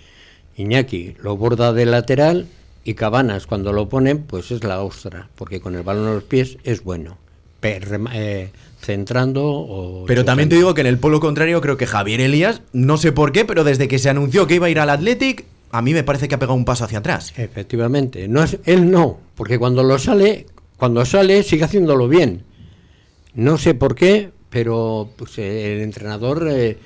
[0.58, 2.48] Iñaki lo borda de lateral
[2.84, 6.24] y Cabanas cuando lo ponen pues es la ostra, porque con el balón a los
[6.24, 7.18] pies es bueno.
[7.62, 12.22] Eh, centrando o Pero también te digo que en el polo contrario creo que Javier
[12.22, 14.90] Elías, no sé por qué, pero desde que se anunció que iba a ir al
[14.90, 17.34] Athletic, a mí me parece que ha pegado un paso hacia atrás.
[17.38, 20.46] Efectivamente, no es, él no, porque cuando lo sale,
[20.78, 22.44] cuando sale sigue haciéndolo bien.
[23.34, 26.78] No sé por qué, pero pues, el entrenador eh,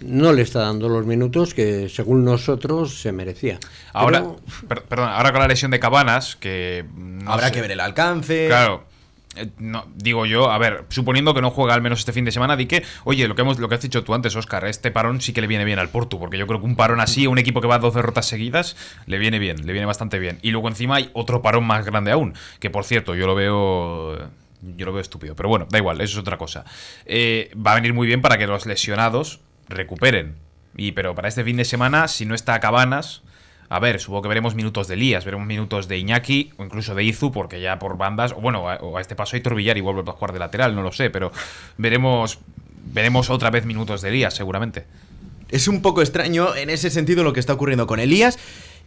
[0.00, 3.58] no le está dando los minutos que según nosotros se merecía.
[3.92, 4.36] Ahora, Pero-
[4.68, 6.84] per- perdón, ahora con la lesión de Cabanas, que.
[6.96, 7.52] no Habrá sé.
[7.54, 8.46] que ver el alcance.
[8.48, 8.84] Claro.
[9.36, 12.32] Eh, no, digo yo, a ver, suponiendo que no juega al menos este fin de
[12.32, 14.90] semana, di que, oye, lo que hemos, lo que has dicho tú antes, Oscar, este
[14.90, 17.24] parón sí que le viene bien al Porto, porque yo creo que un parón así,
[17.26, 20.18] a un equipo que va a dos derrotas seguidas, le viene bien, le viene bastante
[20.18, 20.38] bien.
[20.42, 24.30] Y luego encima hay otro parón más grande aún, que por cierto, yo lo veo
[24.62, 26.64] yo lo veo estúpido, pero bueno, da igual, eso es otra cosa.
[27.04, 30.36] Eh, va a venir muy bien para que los lesionados recuperen.
[30.76, 33.22] Y pero para este fin de semana, si no está Cabanas,
[33.68, 37.04] a ver, supongo que veremos minutos de Elías, veremos minutos de Iñaki o incluso de
[37.04, 40.12] Izu, porque ya por bandas, o bueno, a, este paso hay Torvillar y vuelve a
[40.12, 41.32] jugar de lateral, no lo sé, pero
[41.76, 42.38] veremos,
[42.92, 44.84] veremos otra vez minutos de Elías, seguramente.
[45.48, 48.38] Es un poco extraño en ese sentido lo que está ocurriendo con Elías.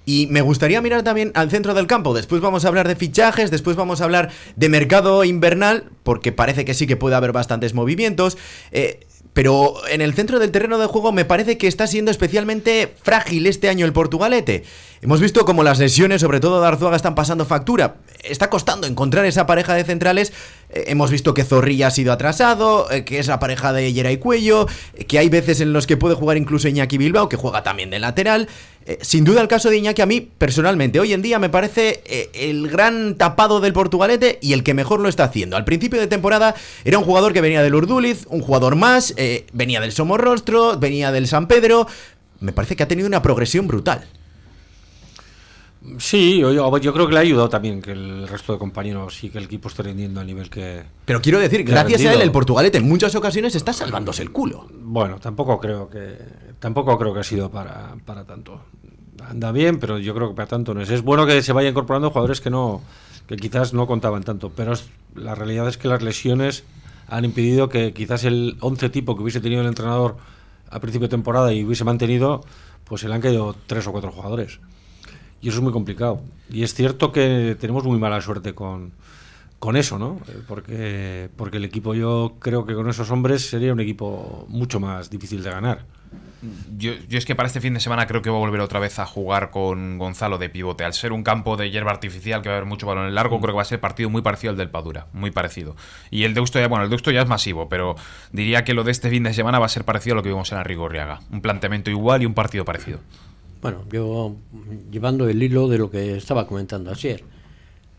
[0.05, 2.13] Y me gustaría mirar también al centro del campo.
[2.13, 6.65] Después vamos a hablar de fichajes, después vamos a hablar de mercado invernal, porque parece
[6.65, 8.37] que sí que puede haber bastantes movimientos.
[8.71, 12.93] Eh, pero en el centro del terreno de juego me parece que está siendo especialmente
[13.01, 14.63] frágil este año el Portugalete.
[15.01, 17.95] Hemos visto como las lesiones, sobre todo de Arzuaga, están pasando factura.
[18.21, 20.33] Está costando encontrar esa pareja de centrales.
[20.71, 24.11] Eh, hemos visto que Zorrilla ha sido atrasado, eh, que es la pareja de Yera
[24.11, 27.37] y Cuello, eh, que hay veces en los que puede jugar incluso Iñaki Bilbao, que
[27.37, 28.49] juega también de lateral.
[29.01, 32.01] sin duda el caso de Iñaki a mí, personalmente, hoy en día me parece
[32.33, 35.57] el gran tapado del Portugalete y el que mejor lo está haciendo.
[35.57, 39.13] Al principio de temporada era un jugador que venía del Urduliz, un jugador más,
[39.53, 41.87] venía del Somorrostro, venía del San Pedro.
[42.39, 44.07] Me parece que ha tenido una progresión brutal.
[45.97, 49.29] Sí, yo, yo, creo que le ha ayudado también que el resto de compañeros y
[49.29, 50.83] que el equipo esté rindiendo al nivel que.
[51.05, 54.67] Pero quiero decir, gracias a él, el Portugalete en muchas ocasiones está salvándose el culo.
[54.73, 56.17] Bueno, tampoco creo que
[56.59, 58.61] tampoco creo que ha sido para, para tanto.
[59.25, 60.89] Anda bien, pero yo creo que para tanto no es.
[60.89, 62.81] Es bueno que se vaya incorporando jugadores que no
[63.27, 64.73] que quizás no contaban tanto, pero
[65.15, 66.63] la realidad es que las lesiones
[67.07, 70.17] han impedido que quizás el 11 tipo que hubiese tenido el entrenador
[70.69, 72.43] a principio de temporada y hubiese mantenido,
[72.85, 74.59] pues se le han caído tres o cuatro jugadores.
[75.41, 76.21] Y eso es muy complicado.
[76.49, 78.91] Y es cierto que tenemos muy mala suerte con,
[79.59, 80.19] con eso, ¿no?
[80.27, 84.79] Eh, porque, porque el equipo, yo creo que con esos hombres sería un equipo mucho
[84.79, 85.85] más difícil de ganar.
[86.77, 88.79] Yo, yo, es que para este fin de semana creo que voy a volver otra
[88.79, 90.85] vez a jugar con Gonzalo de pivote.
[90.85, 93.39] Al ser un campo de hierba artificial que va a haber mucho balón en largo,
[93.41, 95.07] creo que va a ser partido muy parecido al del Padura.
[95.11, 95.75] Muy parecido.
[96.09, 97.95] Y el Deusto ya, bueno, el Deusto ya es masivo, pero
[98.31, 100.29] diría que lo de este fin de semana va a ser parecido a lo que
[100.29, 101.19] vimos en Arrigorriaga.
[101.29, 103.01] Un planteamiento igual y un partido parecido.
[103.61, 104.37] Bueno, yo
[104.89, 107.25] llevando el hilo de lo que estaba comentando ayer,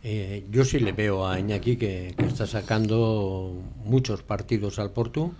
[0.03, 3.53] eh, yo sí le veo a Iñaki que, está sacando
[3.85, 5.33] muchos partidos al Porto.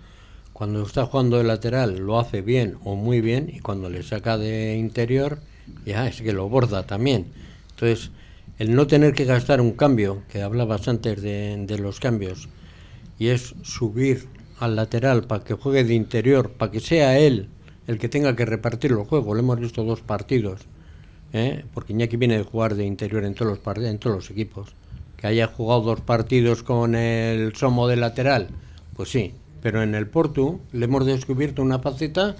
[0.53, 4.37] Cuando está jugando de lateral lo hace bien o muy bien y cuando le saca
[4.37, 5.39] de interior
[5.87, 7.25] ya es que lo borda también.
[7.71, 8.11] Entonces,
[8.59, 12.47] el no tener que gastar un cambio, que hablabas antes de, de los cambios,
[13.17, 14.27] y es subir
[14.59, 17.49] al lateral para que juegue de interior, para que sea él
[17.87, 19.35] el que tenga que repartir los juegos.
[19.35, 20.61] Lo hemos visto dos partidos,
[21.33, 21.65] ¿eh?
[21.73, 24.73] porque Iñaki viene de jugar de interior en todos, los en todos los equipos.
[25.17, 28.47] Que haya jugado dos partidos con el Somo de lateral,
[28.95, 32.35] pues sí, pero en el Porto le hemos descubierto una faceta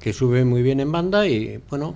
[0.00, 1.94] que sube muy bien en banda y bueno,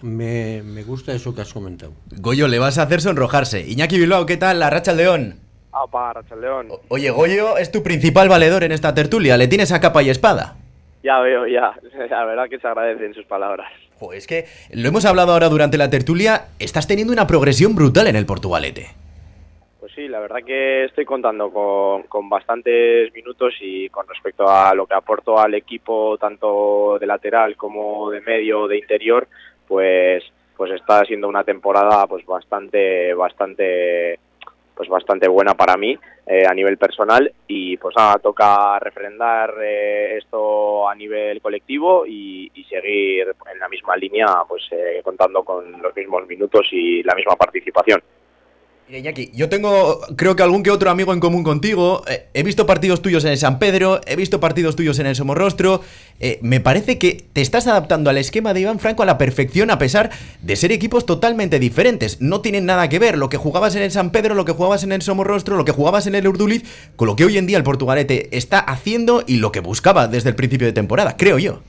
[0.00, 1.92] me, gusta eso que has comentado.
[2.10, 3.66] Goyo, le vas a hacer sonrojarse.
[3.66, 4.60] Iñaki Bilbao, ¿qué tal?
[4.60, 5.40] La Racha León.
[5.72, 6.68] Ah, para Racha León.
[6.88, 9.36] oye, Goyo es tu principal valedor en esta tertulia.
[9.36, 10.56] ¿Le tienes a capa y espada?
[11.04, 11.74] Ya veo, ya.
[12.10, 13.70] La verdad que se agradecen sus palabras.
[14.00, 16.46] Pues es que lo hemos hablado ahora durante la tertulia.
[16.58, 18.86] Estás teniendo una progresión brutal en el Portugalete.
[19.78, 24.74] Pues sí, la verdad que estoy contando con, con bastantes minutos y con respecto a
[24.74, 29.28] lo que aporto al equipo, tanto de lateral como de medio, de interior,
[29.68, 30.24] pues
[30.56, 34.20] pues está siendo una temporada pues bastante bastante
[34.74, 40.88] pues bastante buena para mí eh, a nivel personal y pues toca refrendar eh, esto
[40.88, 45.94] a nivel colectivo y, y, seguir en la misma línea pues eh, contando con los
[45.94, 48.02] mismos minutos y la misma participación.
[48.86, 52.02] Iñaki, yo tengo, creo que algún que otro amigo en común contigo.
[52.06, 55.16] Eh, he visto partidos tuyos en el San Pedro, he visto partidos tuyos en el
[55.16, 55.80] Somorrostro.
[56.20, 59.70] Eh, me parece que te estás adaptando al esquema de Iván Franco a la perfección,
[59.70, 60.10] a pesar
[60.42, 62.20] de ser equipos totalmente diferentes.
[62.20, 64.84] No tienen nada que ver lo que jugabas en el San Pedro, lo que jugabas
[64.84, 66.64] en el Somorrostro, lo que jugabas en el Urduliz,
[66.96, 70.28] con lo que hoy en día el Portugalete está haciendo y lo que buscaba desde
[70.28, 71.62] el principio de temporada, creo yo.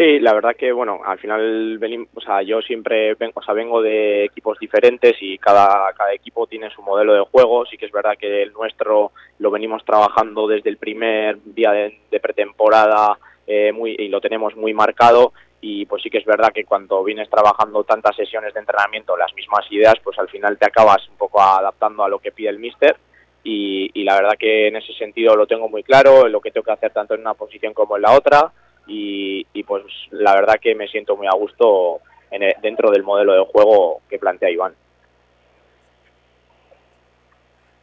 [0.00, 1.78] Sí, la verdad que bueno, al final
[2.14, 6.46] o sea, yo siempre vengo, o sea, vengo de equipos diferentes y cada, cada equipo
[6.46, 7.66] tiene su modelo de juego.
[7.66, 12.18] Sí que es verdad que el nuestro lo venimos trabajando desde el primer día de,
[12.18, 15.34] pretemporada eh, muy, y lo tenemos muy marcado.
[15.60, 19.34] Y pues sí que es verdad que cuando vienes trabajando tantas sesiones de entrenamiento, las
[19.34, 22.58] mismas ideas, pues al final te acabas un poco adaptando a lo que pide el
[22.58, 22.96] míster.
[23.44, 26.64] Y, y la verdad que en ese sentido lo tengo muy claro, lo que tengo
[26.64, 28.50] que hacer tanto en una posición como en la otra
[28.90, 33.44] y, pues la verdad que me siento muy a gusto en dentro del modelo de
[33.44, 34.74] juego que plantea Iván.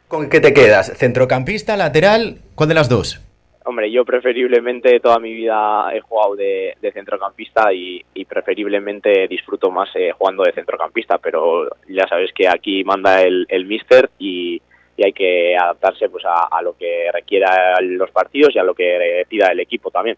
[0.08, 0.96] ¿Con qué te quedas?
[0.96, 2.38] ¿Centrocampista, lateral?
[2.54, 3.20] ¿Cuál de las dos?
[3.64, 10.12] Hombre, yo preferiblemente toda mi vida he jugado de, centrocampista y, preferiblemente disfruto más eh,
[10.12, 14.62] jugando de centrocampista, pero ya sabes que aquí manda el, el míster y,
[15.04, 19.46] hay que adaptarse pues a, lo que requiera los partidos y a lo que pida
[19.48, 20.16] el equipo también.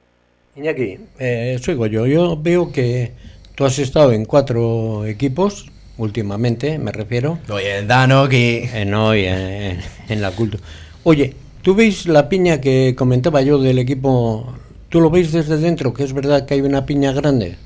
[0.56, 2.06] Iñaki, eh, soy yo.
[2.06, 3.12] Yo veo que
[3.54, 7.38] tú has estado en cuatro equipos últimamente, me refiero.
[7.50, 8.64] Oye, en Dano, que...
[8.72, 9.78] Eh, no, y en,
[10.08, 10.62] en la cultura.
[11.04, 14.46] Oye, ¿Tú veis la piña que comentaba yo del equipo?
[14.88, 15.92] ¿Tú lo veis desde dentro?
[15.92, 17.56] Que es verdad que hay una piña grande.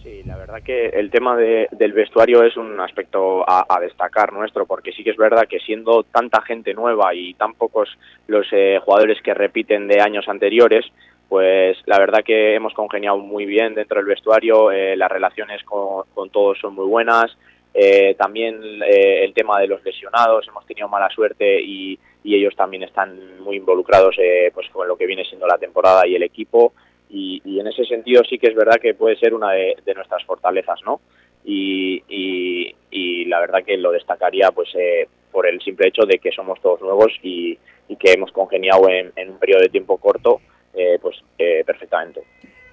[0.00, 4.92] Sí, la verdad que el tema del vestuario es un aspecto a, destacar nuestro, porque
[4.92, 7.88] sí que es verdad que siendo tanta gente nueva y tan pocos
[8.28, 10.84] los eh, jugadores que repiten de años anteriores,
[11.32, 16.04] pues la verdad que hemos congeniado muy bien dentro del vestuario, eh, las relaciones con,
[16.30, 17.34] todos son muy buenas,
[17.72, 23.40] eh, también el tema de los lesionados, hemos tenido mala suerte y ellos también están
[23.40, 26.74] muy involucrados eh, pues con lo que viene siendo la temporada y el equipo.
[27.08, 30.80] Y, en ese sentido sí que es verdad que puede ser una de, nuestras fortalezas
[30.84, 31.00] no
[31.46, 36.30] y, y, la verdad que lo destacaría pues eh, por el simple hecho de que
[36.32, 37.58] somos todos nuevos y,
[37.98, 40.40] que hemos congeniado en, un periodo de tiempo corto
[40.74, 41.16] eh, pues
[41.66, 42.22] perfectamente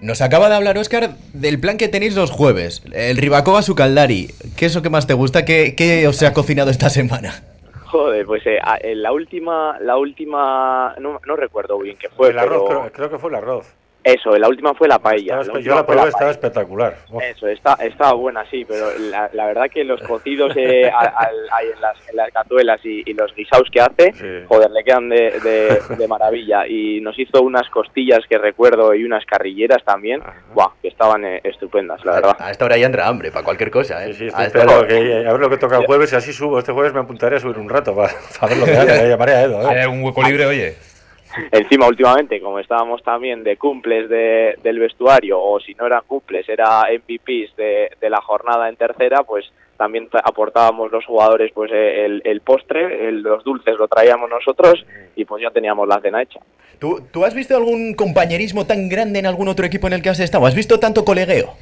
[0.00, 4.28] nos acaba de hablar Oscar del plan que tenéis los jueves, el Ribacova Sucaldari.
[4.56, 5.44] ¿Qué es lo que más te gusta?
[5.44, 7.42] ¿Qué, qué os ha cocinado esta semana?
[7.84, 8.58] Joder, pues eh,
[8.94, 12.30] la última, la última, no, no recuerdo bien qué fue.
[12.30, 13.66] El arroz, creo, creo, que fue el arroz.
[14.02, 15.42] Eso, la última fue la paella.
[15.60, 16.96] yo la probé, estaba espectacular.
[17.22, 22.16] Eso, está, estaba buena, sí, pero la, verdad que los cocidos eh, en, las, en,
[22.16, 26.66] las, catuelas y, los guisados que hace, joder, le quedan de, de, maravilla.
[26.66, 30.22] Y nos hizo unas costillas que recuerdo y unas carrilleras también,
[30.54, 32.36] guau, que estaban eh, estupendas, la verdad.
[32.38, 34.14] A esta hora ya entra hambre, para cualquier cosa, ¿eh?
[34.14, 36.58] Sí, sí, a, ver lo que toca el jueves y así subo.
[36.58, 38.12] Este jueves me apuntaré a subir un rato para,
[38.48, 39.70] ver lo que hace, llamaré a Edo.
[39.70, 39.86] ¿eh?
[39.86, 40.89] un hueco libre, oye.
[41.52, 46.48] Encima, últimamente, como estábamos también de cumples de, del vestuario, o si no eran cumples,
[46.48, 49.50] era MVPs de, de la jornada en tercera, pues
[49.80, 54.84] también aportábamos los jugadores pues eh, el, postre, el, los dulces lo traíamos nosotros
[55.16, 56.38] y pues ya teníamos la cena hecha.
[56.78, 60.10] ¿Tú, ¿Tú has visto algún compañerismo tan grande en algún otro equipo en el que
[60.10, 60.44] has estado?
[60.44, 61.54] ¿Has visto tanto colegueo?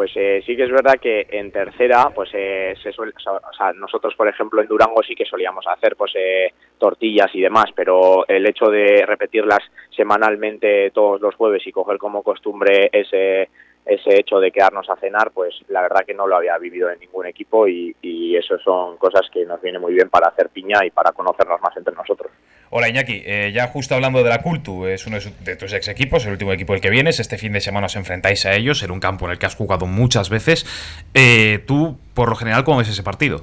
[0.00, 3.74] Pues eh, sí que es verdad que en tercera, pues eh, se suele, o sea,
[3.74, 8.26] nosotros por ejemplo en Durango sí que solíamos hacer pues eh, tortillas y demás, pero
[8.26, 9.58] el hecho de repetirlas
[9.94, 13.50] semanalmente todos los jueves y coger como costumbre ese
[13.84, 16.98] ese hecho de quedarnos a cenar, pues la verdad que no lo había vivido en
[16.98, 20.78] ningún equipo y, y eso son cosas que nos viene muy bien para hacer piña
[20.82, 22.32] y para conocernos más entre nosotros.
[22.72, 26.24] Hola Iñaki, eh, ya justo hablando de la Cultu, es uno de tus ex equipos,
[26.24, 28.92] el último equipo el que vienes, este fin de semana os enfrentáis a ellos en
[28.92, 30.64] un campo en el que has jugado muchas veces.
[31.12, 33.40] Eh, ¿Tú, por lo general, cómo ves ese partido?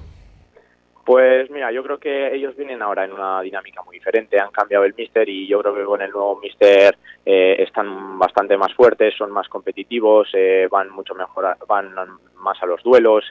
[1.03, 4.85] Pues mira, yo creo que ellos vienen ahora en una dinámica muy diferente, han cambiado
[4.85, 9.13] el míster y yo creo que con el nuevo míster eh, están bastante más fuertes,
[9.17, 10.29] son más competitivos,
[10.71, 11.93] van mucho mejor, van
[12.37, 13.25] más a los duelos,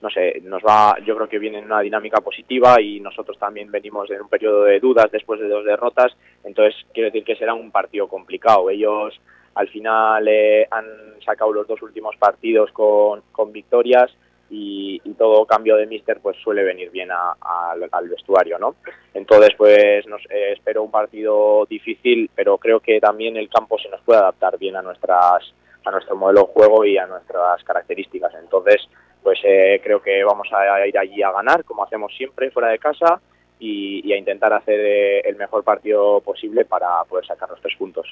[0.00, 3.70] no sé, nos va, yo creo que viene en una dinámica positiva y nosotros también
[3.70, 7.54] venimos en un periodo de dudas después de dos derrotas, entonces quiero decir que será
[7.54, 8.68] un partido complicado.
[8.70, 9.18] Ellos
[9.54, 10.84] al final eh, han
[11.24, 14.10] sacado los dos últimos partidos con, con victorias
[14.50, 18.76] y, todo cambio de míster pues suele venir bien al vestuario, ¿no?
[19.14, 24.02] Entonces pues nos, espero un partido difícil, pero creo que también el campo se nos
[24.02, 25.54] puede adaptar bien a nuestras
[25.86, 28.34] a nuestro modelo de juego y a nuestras características.
[28.34, 28.86] Entonces
[29.26, 32.78] pues eh, creo que vamos a ir allí a ganar, como hacemos siempre, fuera de
[32.78, 33.20] casa,
[33.58, 38.06] y, a intentar hacer eh, el mejor partido posible para poder sacar los tres puntos.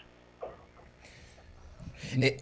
[2.21, 2.37] Eh,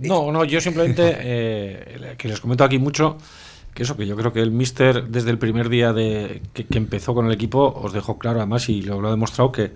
[0.00, 3.16] no, no, yo simplemente, que les comento aquí mucho,
[3.72, 7.14] que eso, que yo creo que el Mister desde el primer día de que, empezó
[7.14, 9.70] con el equipo os dejó claro además y lo, lo ha demostrado que,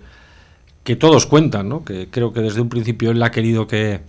[0.83, 1.85] que todos cuentan, ¿no?
[1.85, 4.01] que creo que desde un principio él ha querido que,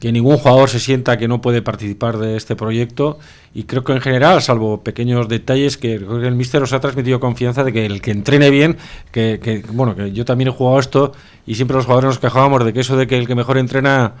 [0.00, 3.18] que ningún jugador se sienta que no puede participar de este proyecto
[3.54, 7.64] y creo que en general, salvo pequeños detalles, que, el míster os ha transmitido confianza
[7.64, 8.76] de que el que entrene bien,
[9.10, 11.12] que, bueno, que yo también he jugado esto
[11.46, 14.12] y siempre los jugadores nos quejábamos de que eso de que el que mejor entrena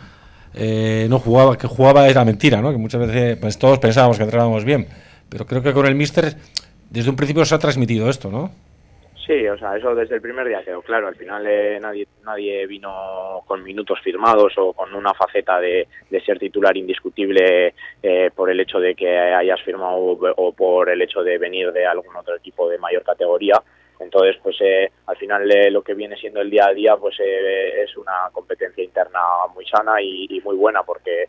[0.54, 2.72] eh, no jugaba, que jugaba era mentira, ¿no?
[2.72, 4.88] que muchas veces pues todos pensábamos que entrenábamos bien,
[5.28, 6.36] pero creo que con el míster
[6.90, 8.50] desde un principio se ha transmitido esto, ¿no?
[9.28, 11.06] Sí, o sea, eso desde el primer día quedó claro.
[11.06, 15.86] Al final eh, nadie, nadie vino con minutos firmados o con una faceta de,
[16.24, 21.22] ser titular indiscutible eh, por el hecho de que hayas firmado o por el hecho
[21.22, 23.62] de venir de algún otro equipo de mayor categoría.
[24.00, 27.94] Entonces, pues eh, al final lo que viene siendo el día a día, pues es
[27.98, 29.20] una competencia interna
[29.54, 31.28] muy sana y, y muy buena porque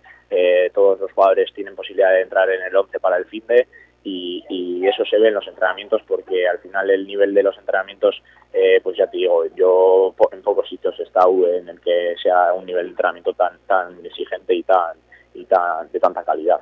[0.74, 3.68] todos los jugadores tienen posibilidad de entrar en el 11 para el fin de
[4.04, 7.58] y, y, eso se ve en los entrenamientos porque al final el nivel de los
[7.58, 8.22] entrenamientos,
[8.54, 12.54] eh, pues ya te digo, yo en pocos sitios he estado en el que sea
[12.54, 14.97] un nivel de entrenamiento tan, tan exigente y tan,
[15.34, 16.62] y tan de tanta calidad.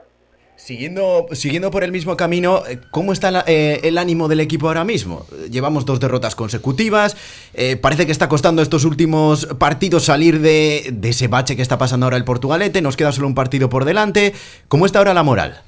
[0.57, 4.67] Siguiendo, siguiendo por el mismo camino, eh, ¿cómo está la, eh, el ánimo del equipo
[4.67, 5.27] ahora mismo?
[5.51, 7.15] Llevamos dos derrotas consecutivas,
[7.53, 11.77] eh, parece que está costando estos últimos partidos salir de, de, ese bache que está
[11.77, 14.33] pasando ahora el Portugalete, nos queda solo un partido por delante.
[14.67, 15.61] ¿Cómo está ahora la moral?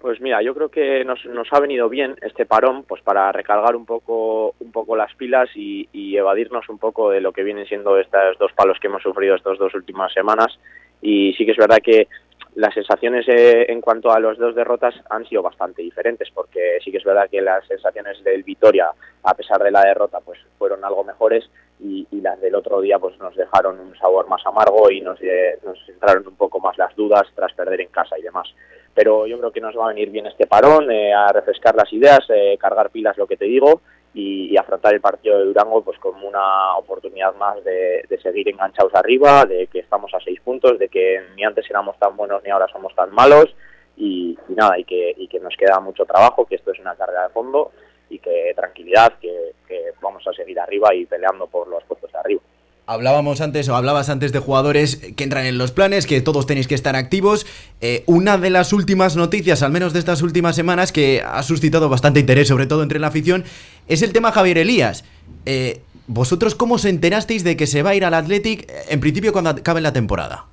[0.00, 3.76] Pues mira, yo creo que nos, nos ha venido bien este parón, pues para recargar
[3.76, 7.66] un poco, un poco las pilas y, y evadirnos un poco de lo que vienen
[7.66, 10.58] siendo estos dos palos que hemos sufrido estas dos últimas semanas.
[11.02, 12.08] Y sí que es verdad que
[12.54, 16.90] las sensaciones eh, en cuanto a las dos derrotas han sido bastante diferentes porque sí
[16.90, 18.90] que es verdad que las sensaciones del Vitoria
[19.22, 21.48] a pesar de la derrota pues fueron algo mejores
[21.82, 25.58] y, las del otro día pues nos dejaron un sabor más amargo y nos, eh,
[25.64, 28.46] nos entraron un poco más las dudas tras perder en casa y demás.
[28.94, 31.90] Pero yo creo que nos va a venir bien este parón eh, a refrescar las
[31.92, 33.80] ideas eh, cargar pilas lo que te digo
[34.12, 39.44] y, afrontar el partido de Durango pues como una oportunidad más de, seguir enganchados arriba,
[39.44, 42.66] de que estamos a seis puntos, de que ni antes éramos tan buenos ni ahora
[42.68, 43.54] somos tan malos
[43.96, 47.24] y, nada, y que, y que nos queda mucho trabajo, que esto es una carga
[47.24, 47.72] de fondo
[48.08, 52.18] y que tranquilidad, que, que vamos a seguir arriba y peleando por los puestos de
[52.18, 52.42] arriba.
[52.90, 56.66] Hablábamos antes, o hablabas antes de jugadores que entran en los planes, que todos tenéis
[56.66, 57.46] que estar activos.
[57.80, 61.88] Eh, una de las últimas noticias, al menos de estas últimas semanas, que ha suscitado
[61.88, 63.44] bastante interés, sobre todo entre la afición,
[63.90, 65.04] es el tema Javier Elías.
[65.44, 69.32] Eh, ¿Vosotros cómo os enterasteis de que se va a ir al Athletic en principio
[69.32, 70.46] cuando acabe la temporada?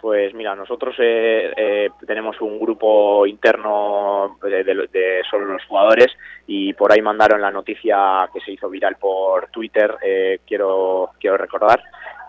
[0.00, 6.08] Pues mira, nosotros eh, eh, tenemos un grupo interno de, de, los jugadores
[6.46, 11.36] y por ahí mandaron la noticia que se hizo viral por Twitter, eh, quiero, quiero
[11.36, 11.82] recordar,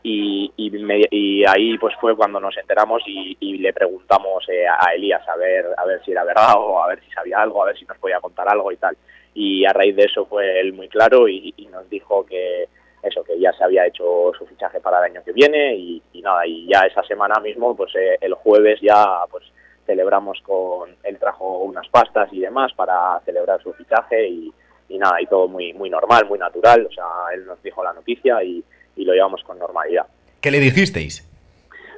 [0.03, 5.27] y, y, ahí pues fue cuando nos enteramos y, y le preguntamos eh, a Elías
[5.27, 7.77] a ver, a ver si era verdad o a ver si sabía algo, a ver
[7.77, 8.97] si nos podía contar algo y tal.
[9.33, 12.67] Y a raíz de eso fue él muy claro y, y nos dijo que
[13.03, 16.21] eso, que ya se había hecho su fichaje para el año que viene y, y
[16.21, 19.43] nada, y ya esa semana mismo, pues eh, el jueves ya pues
[19.85, 24.53] celebramos con, él trajo unas pastas y demás para celebrar su fichaje y,
[24.89, 27.93] y nada, y todo muy, muy normal, muy natural, o sea, él nos dijo la
[27.93, 28.63] noticia y,
[28.95, 30.05] y lo llevamos con normalidad.
[30.39, 31.27] ¿Qué le dijisteis?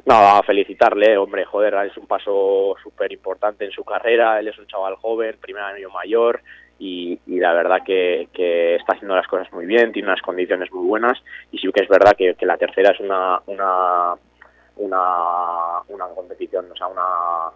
[0.06, 4.58] Nada, no, felicitarle, hombre, joder, es un paso súper importante en su carrera, él es
[4.58, 6.42] un chaval joven, primer año mayor,
[6.80, 10.72] y, y, la verdad que, que, está haciendo las cosas muy bien, tiene unas condiciones
[10.72, 11.18] muy buenas
[11.52, 14.16] y sí que es verdad que, la tercera es una, una,
[14.78, 17.52] una, una competición, o sea, una,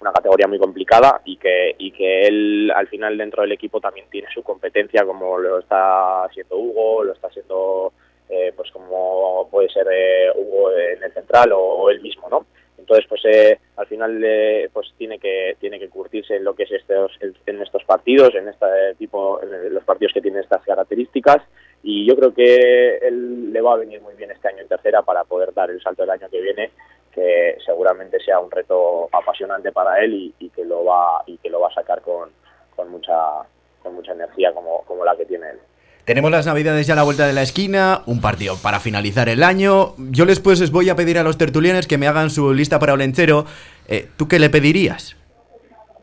[0.00, 4.06] una categoría muy complicada y que, y que él al final dentro del equipo también
[4.10, 7.92] tiene su competencia como lo está haciendo Hugo, lo está haciendo
[8.28, 12.46] eh, pues como puede ser eh, Hugo en el central o él mismo, ¿no?
[12.78, 16.62] Entonces pues eh, al final eh, pues tiene que tiene que curtirse en lo que
[16.62, 21.42] es estos en estos partidos en este tipo en los partidos que tienen estas características
[21.82, 25.02] y yo creo que él le va a venir muy bien este año en tercera
[25.02, 26.70] para poder dar el salto del año que viene
[27.12, 31.50] que seguramente sea un reto apasionante para él y, y que lo va y que
[31.50, 32.30] lo va a sacar con,
[32.74, 33.14] con mucha
[33.82, 35.58] con mucha energía como, como la que tiene él.
[36.08, 39.42] Tenemos las navidades ya a la vuelta de la esquina, un partido para finalizar el
[39.42, 39.92] año.
[40.10, 42.94] Yo después les voy a pedir a los tertulianes que me hagan su lista para
[42.94, 43.44] Olenchero.
[43.86, 45.18] Eh, ¿Tú qué le pedirías?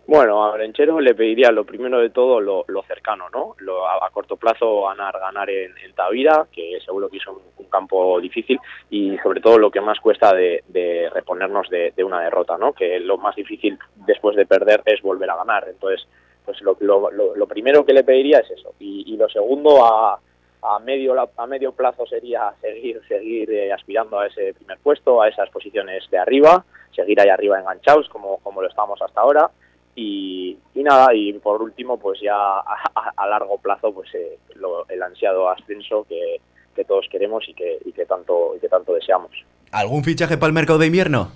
[0.05, 3.55] Bueno, a Olenchero le pediría lo primero de todo lo, cercano, ¿no?
[3.57, 8.21] Lo, a, corto plazo ganar ganar en, en Tavira, que seguro que un, un, campo
[8.21, 8.59] difícil,
[8.91, 12.73] y sobre todo lo que más cuesta de, de reponernos de, de, una derrota, ¿no?
[12.73, 15.65] Que lo más difícil después de perder es volver a ganar.
[15.67, 16.07] Entonces,
[16.45, 18.73] pues lo, lo, lo, primero que le pediría es eso.
[18.79, 20.19] Y, y lo segundo, a,
[20.61, 25.27] a, medio, a medio plazo sería seguir, seguir eh, aspirando a ese primer puesto, a
[25.27, 26.65] esas posiciones de arriba,
[26.95, 29.49] seguir ahí arriba enganchados como, como lo estamos hasta ahora.
[29.97, 35.01] Y, y, nada, y por último, pues ya a largo plazo, pues eh, lo, el
[35.01, 36.41] ansiado ascenso que,
[36.75, 39.31] que todos queremos y que, y que tanto y que tanto deseamos.
[39.71, 41.31] ¿Algún fichaje para el mercado de invierno?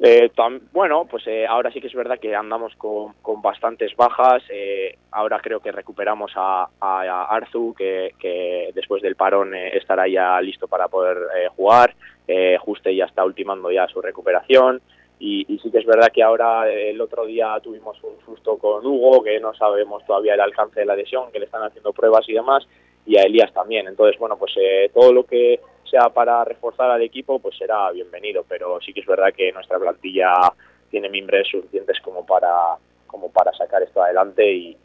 [0.00, 0.30] Eh,
[0.72, 4.42] bueno, pues eh, ahora sí que es verdad que andamos con, con bastantes bajas.
[4.48, 10.40] Eh, ahora creo que recuperamos a, a, Arzu, que, después del parón eh, estará ya
[10.40, 11.94] listo para poder eh, jugar.
[12.28, 14.80] Eh, Juste ya está ultimando ya su recuperación.
[15.20, 18.86] Y, y, sí que es verdad que ahora el otro día tuvimos un susto con
[18.86, 22.28] Hugo, que no sabemos todavía el alcance de la lesión, que le están haciendo pruebas
[22.28, 22.64] y demás,
[23.04, 23.88] y a Elías también.
[23.88, 24.54] Entonces, bueno, pues
[24.94, 25.58] todo lo que
[25.90, 29.78] sea para reforzar al equipo, pues será bienvenido, pero sí que es verdad que nuestra
[29.78, 30.32] plantilla
[30.90, 32.76] tiene mimbres suficientes como para
[33.06, 34.76] como para sacar esto adelante y,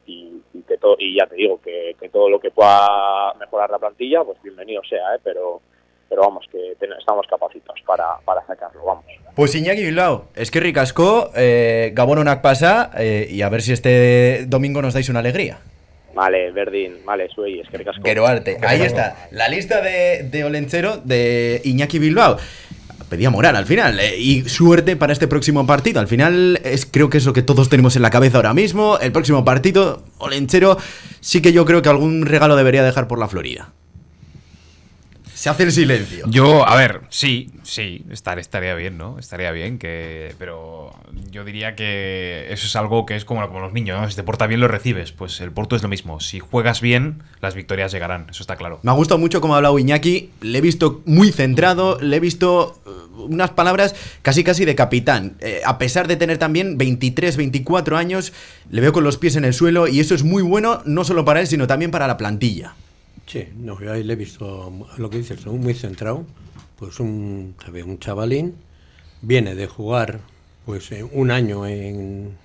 [0.66, 4.24] que todo y ya te digo que, que, todo lo que pueda mejorar la plantilla
[4.24, 5.20] pues bienvenido sea ¿eh?
[5.22, 5.62] pero
[6.14, 9.06] pero vamos, que estamos capacitados para, para sacarlo, vamos.
[9.36, 13.74] Pues Iñaki Bilbao, es que ricasco, eh, Gabón Onak pasa eh, y a ver si
[13.74, 15.58] este domingo nos dais una alegría.
[16.14, 18.28] Vale, Berdín, vale, soy, es que ricasco.
[18.28, 22.38] arte, ahí está, la lista de, de Olenchero de Iñaki Bilbao
[23.14, 23.99] pedía moral al final.
[23.99, 25.99] Eh, y suerte para este próximo partido.
[25.99, 28.97] Al final, es, creo que es lo que todos tenemos en la cabeza ahora mismo.
[28.99, 30.78] El próximo partido, Olenchero,
[31.20, 33.72] sí que yo creo que algún regalo debería dejar por la Florida.
[35.43, 36.25] Se hace el silencio.
[36.29, 39.19] Yo, a ver, sí, sí, estar, estaría bien, ¿no?
[39.19, 40.95] Estaría bien, que pero
[41.31, 44.09] yo diría que eso es algo que es como, como los niños, ¿no?
[44.09, 46.21] Si te porta bien lo recibes, pues el Porto es lo mismo.
[46.21, 48.79] Si juegas bien, las victorias llegarán, eso está claro.
[48.83, 52.21] Me ha gustado mucho como ha hablado Iñaki, le he visto muy centrado, le he
[52.21, 55.35] visto uh, unas palabras casi casi de capitán.
[55.41, 58.31] Eh, a pesar de tener también 23, 24 años,
[58.71, 61.25] le veo con los pies en el suelo y eso es muy bueno no solo
[61.25, 62.75] para él, sino también para la plantilla.
[63.26, 66.26] Sí, no, yo ahí le he visto lo que dices, muy centrado.
[66.78, 67.55] Pues un,
[67.86, 68.55] un chavalín
[69.21, 70.19] viene de jugar
[70.65, 72.38] pues eh, un año en,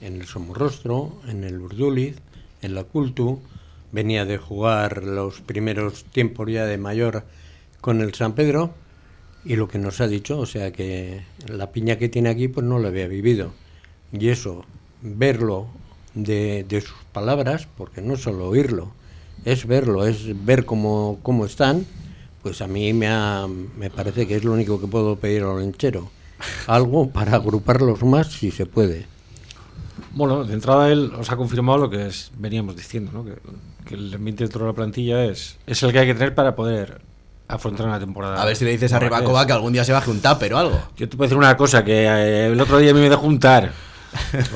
[0.00, 2.16] en el Somorrostro, en el Urduliz,
[2.62, 3.40] en la Cultu,
[3.92, 7.24] venía de jugar los primeros tiempos ya de mayor
[7.80, 8.74] con el San Pedro
[9.44, 12.66] y lo que nos ha dicho, o sea que la piña que tiene aquí pues
[12.66, 13.52] no lo había vivido.
[14.12, 14.64] Y eso,
[15.02, 15.68] verlo
[16.14, 18.92] de, de sus palabras, porque no solo oírlo,
[19.44, 21.86] es verlo, es ver cómo, cómo están,
[22.42, 23.08] pues a mí me,
[23.76, 26.10] me parece que es lo único que puedo pedir al lenchero.
[26.66, 29.06] Algo para agruparlos más si se puede.
[30.12, 33.24] Bueno, de entrada él os ha confirmado lo que es, veníamos diciendo, ¿no?
[33.24, 36.56] que, el ambiente dentro de la plantilla es, es el que hay que tener para
[36.56, 37.00] poder
[37.48, 38.42] afrontar una temporada.
[38.42, 40.58] A ver si le dices a Rebacova que algún día se baje un tupper o
[40.58, 40.80] algo.
[40.96, 43.22] Yo te puedo decir una cosa, que eh, el otro día a mí me dejó
[43.22, 43.72] juntar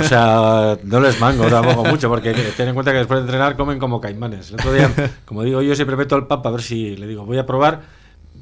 [0.00, 3.56] o sea, no les mango tampoco mucho, porque ten en cuenta que después de entrenar
[3.56, 4.50] comen como caimanes.
[4.50, 4.90] El otro día,
[5.24, 7.80] como digo, yo siempre meto al papa a ver si le digo, voy a probar.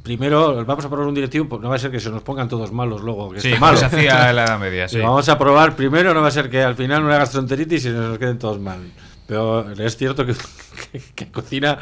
[0.02, 2.48] Primero, vamos a probar un directivo, pues no va a ser que se nos pongan
[2.48, 3.30] todos malos luego.
[3.30, 3.76] Que sí, malo.
[3.76, 4.88] se hacía la Edad Media.
[4.88, 4.98] Sí.
[5.00, 8.18] Vamos a probar primero, no va a ser que al final una gastroenteritis y nos
[8.18, 8.78] queden todos mal.
[9.26, 10.34] Pero es cierto que,
[11.14, 11.78] que, cocina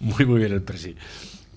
[0.00, 0.94] muy, muy bien el Presi.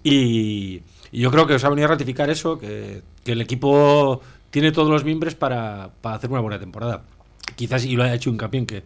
[0.04, 0.82] Y,
[1.12, 4.72] y, yo creo que os ha venido a ratificar eso, que, que el equipo tiene
[4.72, 7.02] todos los mimbres para, para hacer una buena temporada
[7.56, 8.84] quizás, y lo ha hecho hincapié en que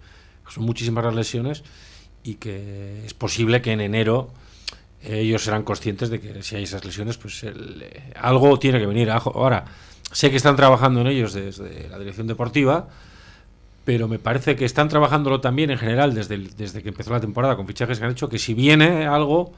[0.50, 1.64] son muchísimas las lesiones
[2.24, 4.32] y que es posible que en enero
[5.04, 9.10] ellos serán conscientes de que si hay esas lesiones, pues eh, algo tiene que venir.
[9.12, 9.66] Ahora,
[10.12, 12.88] sé que están trabajando en ellos desde la dirección deportiva,
[13.86, 17.56] pero me parece que están trabajándolo también en general desde, desde que empezó la temporada
[17.56, 19.54] con fichajes que han hecho, que si viene algo,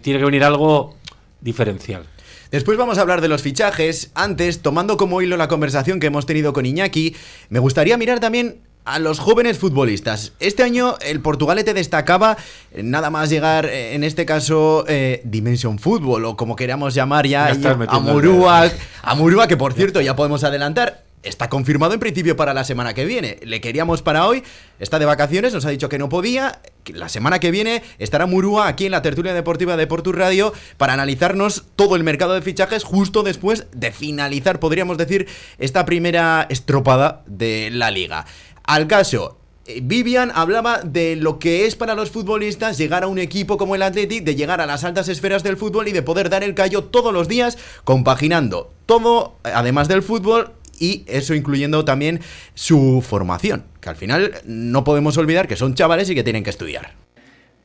[0.00, 0.96] tiene que venir algo
[1.40, 2.04] diferencial.
[2.50, 4.10] Después vamos a hablar de los fichajes.
[4.14, 7.14] Antes, tomando como hilo la conversación que hemos tenido con Iñaki,
[7.48, 10.32] me gustaría mirar también a los jóvenes futbolistas.
[10.40, 12.36] Este año el Portugalete destacaba
[12.74, 17.52] nada más llegar, eh, en este caso, eh, Dimension Football, o como queramos llamar ya,
[17.88, 18.68] a Murúa,
[19.02, 22.94] a Murúa, que por cierto ya podemos adelantar, está confirmado en principio para la semana
[22.94, 23.38] que viene.
[23.42, 24.42] Le queríamos para hoy,
[24.78, 26.60] está de vacaciones, nos ha dicho que no podía.
[26.86, 30.94] la semana que viene estará Murúa aquí en la tertulia deportiva de Portu Radio para
[30.94, 37.22] analizarnos todo el mercado de fichajes justo después de finalizar, podríamos decir, esta primera estropada
[37.26, 38.26] de la liga.
[38.64, 43.18] Al caso, eh, Vivian hablaba de lo que es para los futbolistas llegar a un
[43.18, 46.30] equipo como el Athletic, de llegar a las altas esferas del fútbol y de poder
[46.30, 52.20] dar el callo todos los días compaginando todo, además del fútbol, y eso incluyendo también
[52.54, 56.50] su formación, que al final no podemos olvidar que son chavales y que tienen que
[56.50, 56.94] estudiar.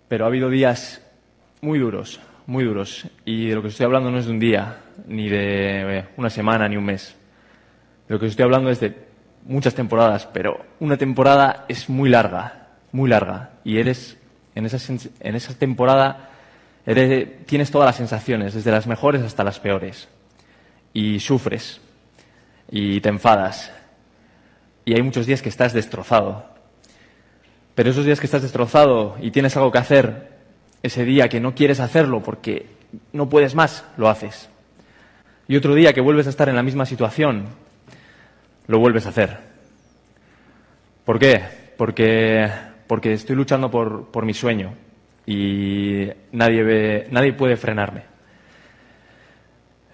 [0.08, 1.02] Pero ha habido días
[1.62, 4.82] muy duros, muy duros, y de lo que estoy hablando no es de un día,
[5.08, 7.16] ni de eh, una semana, ni un mes.
[8.08, 8.94] De lo que estoy hablando es de
[9.46, 14.18] muchas temporadas, pero una temporada es muy larga, muy larga, y eres
[14.54, 16.30] en esa, en esa temporada
[16.86, 20.10] eres, tienes todas las sensaciones, desde las mejores hasta las peores,
[20.94, 21.82] y sufres,
[22.70, 23.72] y te enfadas.
[24.86, 26.46] Y hay muchos días que estás destrozado.
[27.74, 30.30] Pero esos días que estás destrozado y tienes algo que hacer,
[30.82, 32.68] ese día que no quieres hacerlo porque
[33.12, 34.50] no puedes más, lo haces.
[35.48, 37.46] Y otro día que vuelves a estar en la misma situación,
[38.68, 39.38] lo vuelves a hacer.
[41.04, 41.42] ¿Por qué?
[41.78, 42.50] Porque,
[42.88, 44.74] porque estoy luchando por, por mi sueño
[45.26, 48.04] y nadie, ve, nadie puede frenarme.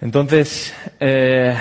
[0.01, 1.55] Entonces, eh,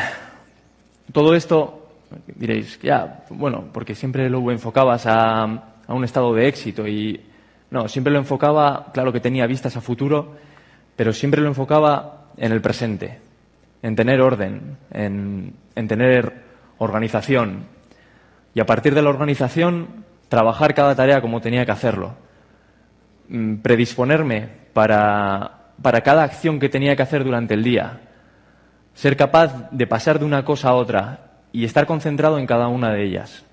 [1.12, 1.88] todo esto,
[2.26, 5.42] diréis, ya, bueno, porque siempre lo enfocabas a,
[5.86, 7.20] a un estado de éxito y
[7.70, 10.36] no, siempre lo enfocaba, claro que tenía vistas a futuro,
[10.96, 13.18] pero siempre lo enfocaba en el presente,
[13.82, 16.42] en tener orden, en, en, tener
[16.78, 17.64] organización.
[18.54, 22.14] Y a partir de la organización, trabajar cada tarea como tenía que hacerlo.
[23.28, 28.00] Mm, predisponerme para, para cada acción que tenía que hacer durante el día.
[28.94, 32.92] Ser capaz de pasar de una cosa a otra y estar concentrado en cada una
[32.92, 33.44] de ellas.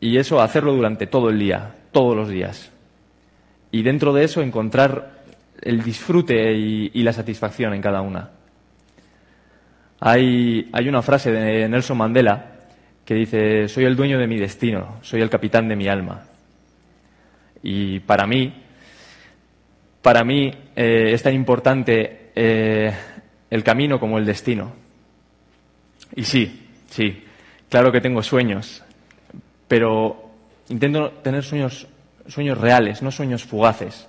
[0.00, 2.70] Y eso hacerlo durante todo el día, todos los días.
[3.70, 5.18] Y dentro de eso encontrar
[5.60, 8.30] el disfrute y, la satisfacción en cada una.
[10.00, 12.52] Hay, hay una frase de Nelson Mandela
[13.04, 16.24] que dice, soy el dueño de mi destino, soy el capitán de mi alma.
[17.62, 18.52] Y para mí,
[20.02, 22.92] para mí eh, es tan importante eh,
[23.50, 24.72] el camino como el destino.
[26.14, 27.24] Y sí, sí,
[27.68, 28.82] claro que tengo sueños,
[29.66, 30.30] pero
[30.68, 31.86] intento tener sueños,
[32.26, 34.08] sueños reales, no sueños fugaces.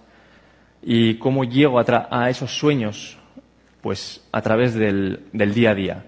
[0.81, 3.17] ¿Y cómo llego a, esos sueños?
[3.81, 6.05] Pues a través del, del día a día,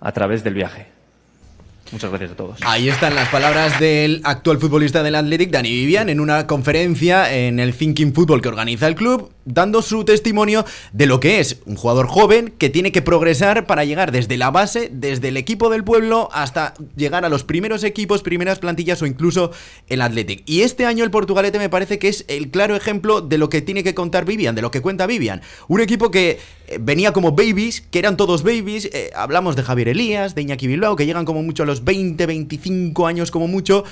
[0.00, 0.91] a través del viaje.
[1.92, 2.58] Muchas gracias a todos.
[2.62, 7.60] Ahí están las palabras del actual futbolista del Athletic, Dani Vivian, en una conferencia en
[7.60, 10.64] el Thinking Football que organiza el club, dando su testimonio
[10.94, 14.50] de lo que es un jugador joven que tiene que progresar para llegar desde la
[14.50, 19.06] base, desde el equipo del pueblo, hasta llegar a los primeros equipos, primeras plantillas o
[19.06, 19.52] incluso
[19.88, 20.44] el Athletic.
[20.46, 23.60] Y este año el Portugalete me parece que es el claro ejemplo de lo que
[23.60, 25.42] tiene que contar Vivian, de lo que cuenta Vivian.
[25.68, 26.40] Un equipo que
[26.80, 30.96] venía como babies, que eran todos babies, eh, hablamos de Javier Elías, de Iñaki Bilbao,
[30.96, 33.84] que llegan como mucho a los 20, 25 años como mucho,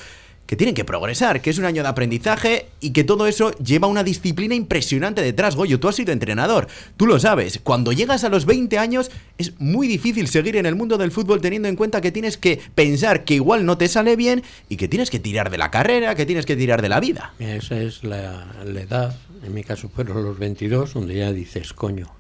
[0.50, 3.86] que tienen que progresar, que es un año de aprendizaje y que todo eso lleva
[3.86, 5.54] una disciplina impresionante detrás.
[5.54, 6.66] Goyo, tú has sido entrenador,
[6.96, 7.60] tú lo sabes.
[7.62, 11.40] Cuando llegas a los 20 años es muy difícil seguir en el mundo del fútbol
[11.40, 14.88] teniendo en cuenta que tienes que pensar que igual no te sale bien y que
[14.88, 17.32] tienes que tirar de la carrera, que tienes que tirar de la vida.
[17.38, 19.14] Esa es la, la edad,
[19.46, 22.10] en mi caso fueron los 22, donde ya dices, coño,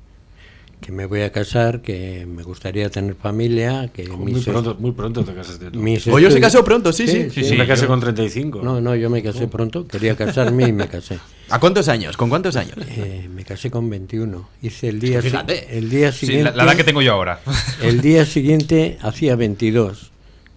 [0.80, 4.92] que me voy a casar, que me gustaría tener familia, que muy, mis pronto, muy
[4.92, 5.78] pronto te casaste tú.
[5.78, 7.28] mis Goyo se casó pronto, sí, sí.
[7.30, 8.62] Sí, sí, me casé con 35.
[8.62, 11.18] No, no, yo me casé pronto, quería casarme y me casé.
[11.50, 12.16] ¿A cuántos años?
[12.16, 12.76] ¿Con cuántos años?
[12.88, 14.48] Eh, me casé con 21.
[14.62, 15.76] Hice el día, fíjate.
[15.76, 16.50] el día Sí, siguiente.
[16.52, 17.40] la, la edad que tengo yo ahora.
[17.82, 20.10] El día siguiente hacía 22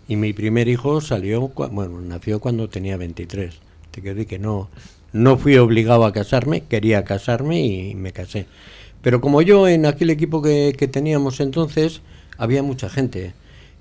[0.08, 3.56] y mi primer hijo salió, bueno, nació cuando tenía 23.
[3.92, 4.70] Te quiero decir que no,
[5.12, 8.46] no fui obligado a casarme, quería casarme y me casé.
[9.04, 12.02] Pero como yo en aquel equipo que, que teníamos entonces,
[12.38, 13.34] había mucha gente.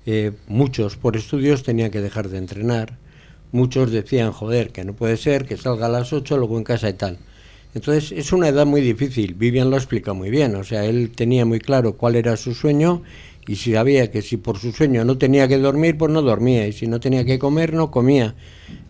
[0.05, 2.97] Eh, muchos por estudios tenían que dejar de entrenar.
[3.53, 6.89] Muchos decían, joder, que no puede ser, que salga a las 8, luego en casa
[6.89, 7.17] y tal.
[7.73, 9.33] Entonces es una edad muy difícil.
[9.33, 10.55] Vivian lo explica muy bien.
[10.55, 13.01] O sea, él tenía muy claro cuál era su sueño
[13.47, 16.67] y si sabía que si por su sueño no tenía que dormir, pues no dormía.
[16.67, 18.35] Y si no tenía que comer, no comía.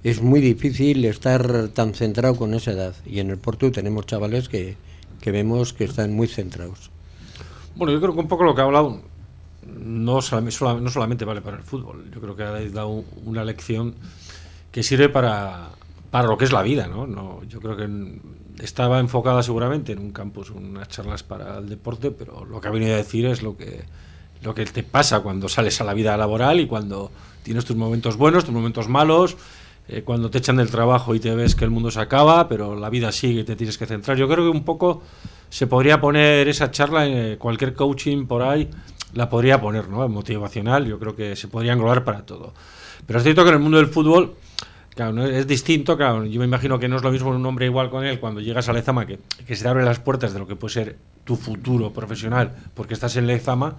[0.03, 2.95] Es muy difícil estar tan centrado con esa edad.
[3.05, 4.75] Y en el Porto tenemos chavales que,
[5.23, 6.91] que vemos que están muy centrados.
[7.77, 8.99] Bueno, yo creo que un poco lo que ha hablado
[9.65, 12.11] no, no solamente vale para el fútbol.
[12.13, 13.95] Yo creo que ha dado una lección
[14.69, 15.69] que sirve para,
[16.11, 17.07] para lo que es la vida, ¿no?
[17.07, 17.87] no yo creo que
[18.61, 22.71] estaba enfocada seguramente en un campus, unas charlas para el deporte, pero lo que ha
[22.71, 23.85] venido a decir es lo que,
[24.41, 27.11] lo que te pasa cuando sales a la vida laboral y cuando
[27.43, 29.37] tienes tus momentos buenos, tus momentos malos,
[29.87, 32.75] eh, cuando te echan del trabajo y te ves que el mundo se acaba, pero
[32.75, 34.17] la vida sigue y te tienes que centrar.
[34.17, 35.03] Yo creo que un poco
[35.49, 38.69] se podría poner esa charla en eh, cualquier coaching por ahí,
[39.13, 40.07] la podría poner, ¿no?
[40.07, 42.53] Motivacional, yo creo que se podría englobar para todo.
[43.05, 44.35] Pero es cierto que en el mundo del fútbol,
[44.95, 47.65] claro, no es, distinto, claro, yo me imagino que no es lo mismo un hombre
[47.65, 50.39] igual con él cuando llegas a Lezama, que, que se te abren las puertas de
[50.39, 53.75] lo que puede ser tu futuro profesional, porque estás en Lezama,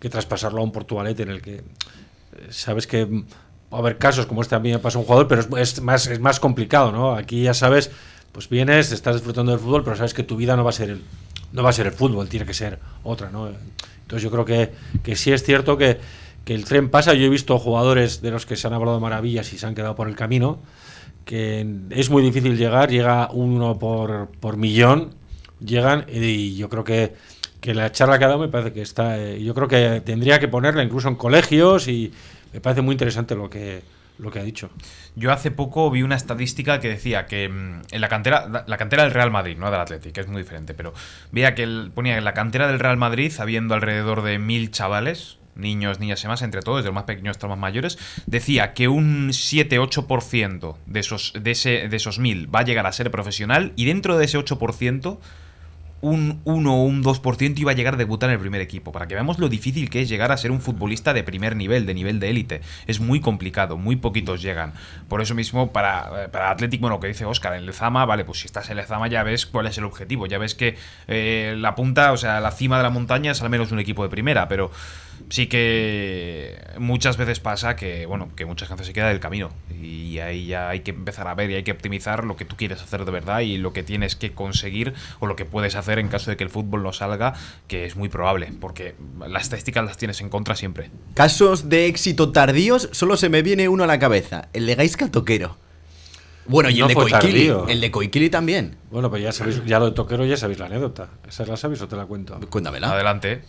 [0.00, 1.62] que traspasarlo a un Portugalete en el que eh,
[2.50, 3.24] sabes que
[3.78, 6.20] a haber casos como este a mí me un jugador, pero es, es más, es
[6.20, 7.14] más complicado, ¿no?
[7.14, 7.90] Aquí ya sabes,
[8.32, 10.90] pues vienes, estás disfrutando del fútbol, pero sabes que tu vida no va a ser
[10.90, 11.02] el,
[11.52, 13.48] no va a ser el fútbol, tiene que ser otra, ¿no?
[14.02, 15.98] Entonces yo creo que, que sí es cierto que,
[16.44, 17.14] que el tren pasa.
[17.14, 19.94] Yo he visto jugadores de los que se han hablado maravillas y se han quedado
[19.94, 20.58] por el camino,
[21.24, 25.14] que es muy difícil llegar, llega uno por, por millón,
[25.64, 27.14] llegan y yo creo que,
[27.60, 30.40] que la charla que ha dado me parece que está, eh, yo creo que tendría
[30.40, 32.12] que ponerla incluso en colegios y
[32.52, 33.82] me parece muy interesante lo que,
[34.18, 34.70] lo que ha dicho.
[35.16, 39.04] Yo hace poco vi una estadística que decía que mm, en la cantera, la cantera
[39.04, 40.92] del Real Madrid, no del Athletic, que es muy diferente, pero
[41.32, 45.38] veía que ponía que en la cantera del Real Madrid, habiendo alrededor de mil chavales,
[45.54, 48.72] niños, niñas y más, entre todos, desde los más pequeños hasta los más mayores, decía
[48.72, 53.10] que un 7-8% de esos, de, ese, de esos mil va a llegar a ser
[53.10, 55.18] profesional y dentro de ese 8%,
[56.00, 58.92] un 1 o un 2% iba a llegar a debutar en el primer equipo.
[58.92, 61.86] Para que veamos lo difícil que es llegar a ser un futbolista de primer nivel,
[61.86, 62.60] de nivel de élite.
[62.86, 64.72] Es muy complicado, muy poquitos llegan.
[65.08, 68.40] Por eso mismo, para, para Athletic, bueno, lo que dice Oscar, en Lezama, vale, pues
[68.40, 70.26] si estás en Lezama ya ves cuál es el objetivo.
[70.26, 70.76] Ya ves que
[71.08, 74.02] eh, la punta, o sea, la cima de la montaña es al menos un equipo
[74.02, 74.70] de primera, pero
[75.28, 79.50] sí que muchas veces pasa que, bueno, que mucha gente se queda del camino
[79.80, 82.56] y ahí ya hay que empezar a ver y hay que optimizar lo que tú
[82.56, 85.98] quieres hacer de verdad y lo que tienes que conseguir o lo que puedes hacer
[85.98, 87.34] en caso de que el fútbol no salga,
[87.68, 88.94] que es muy probable, porque
[89.28, 90.90] las estadísticas las tienes en contra siempre.
[91.14, 95.10] Casos de éxito tardíos, solo se me viene uno a la cabeza, el de Gaisca
[95.10, 95.56] Toquero.
[96.46, 97.68] Bueno, y No el de tardío.
[97.68, 98.76] el de Coikili también.
[98.90, 101.08] Bueno, pues ya sabéis, ya lo de Toquero ya sabéis la anécdota.
[101.28, 102.40] ¿Esa la sabéis o te la cuento?
[102.48, 102.90] Cuéntamela.
[102.90, 103.42] Adelante.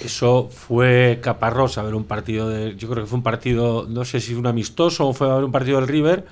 [0.00, 2.76] Eso fue Caparrós a ver un partido de.
[2.76, 5.44] Yo creo que fue un partido, no sé si un amistoso o fue a ver
[5.44, 6.26] un partido del River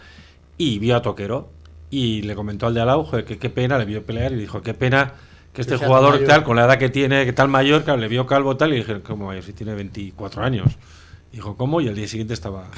[0.59, 1.49] y vio a Toquero.
[1.91, 4.37] Y le comentó al de al lado "Joder, que qué pena, le vio pelear y
[4.37, 5.15] dijo, qué pena
[5.53, 6.27] que este Que jugador mayor".
[6.29, 8.77] tal, con la edad que tiene, que tal mayor, claro, le vio calvo tal y
[8.77, 9.45] dije, ¿cómo mayor?
[9.45, 10.73] Si tiene 24 años.
[11.33, 11.81] Dijo, ¿cómo?
[11.81, 12.69] Y al día siguiente estaba.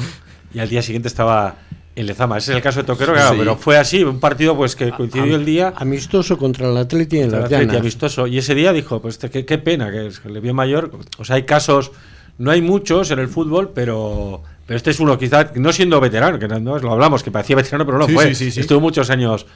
[0.55, 1.57] Y al día siguiente estaba
[1.97, 2.39] en Lezama.
[2.39, 3.37] Ese es el caso de Toquero, claro, Sí.
[3.39, 5.73] pero fue así, un partido pues que coincidió el día.
[5.77, 8.27] Amistoso contra el Atleti en el Atleti, amistoso.
[8.27, 10.91] Y ese día dijo, pues este, qué, qué pena, que, es- que le vio mayor.
[11.19, 11.91] O sea, hay casos,
[12.39, 16.39] no hay muchos en el fútbol, pero, pero este es uno, quizás, no siendo veterano,
[16.39, 18.27] que no, lo hablamos, que parecía veterano, pero no Sí, fue.
[18.29, 18.61] sí, sí, sí.
[18.61, 19.47] Estuvo muchos años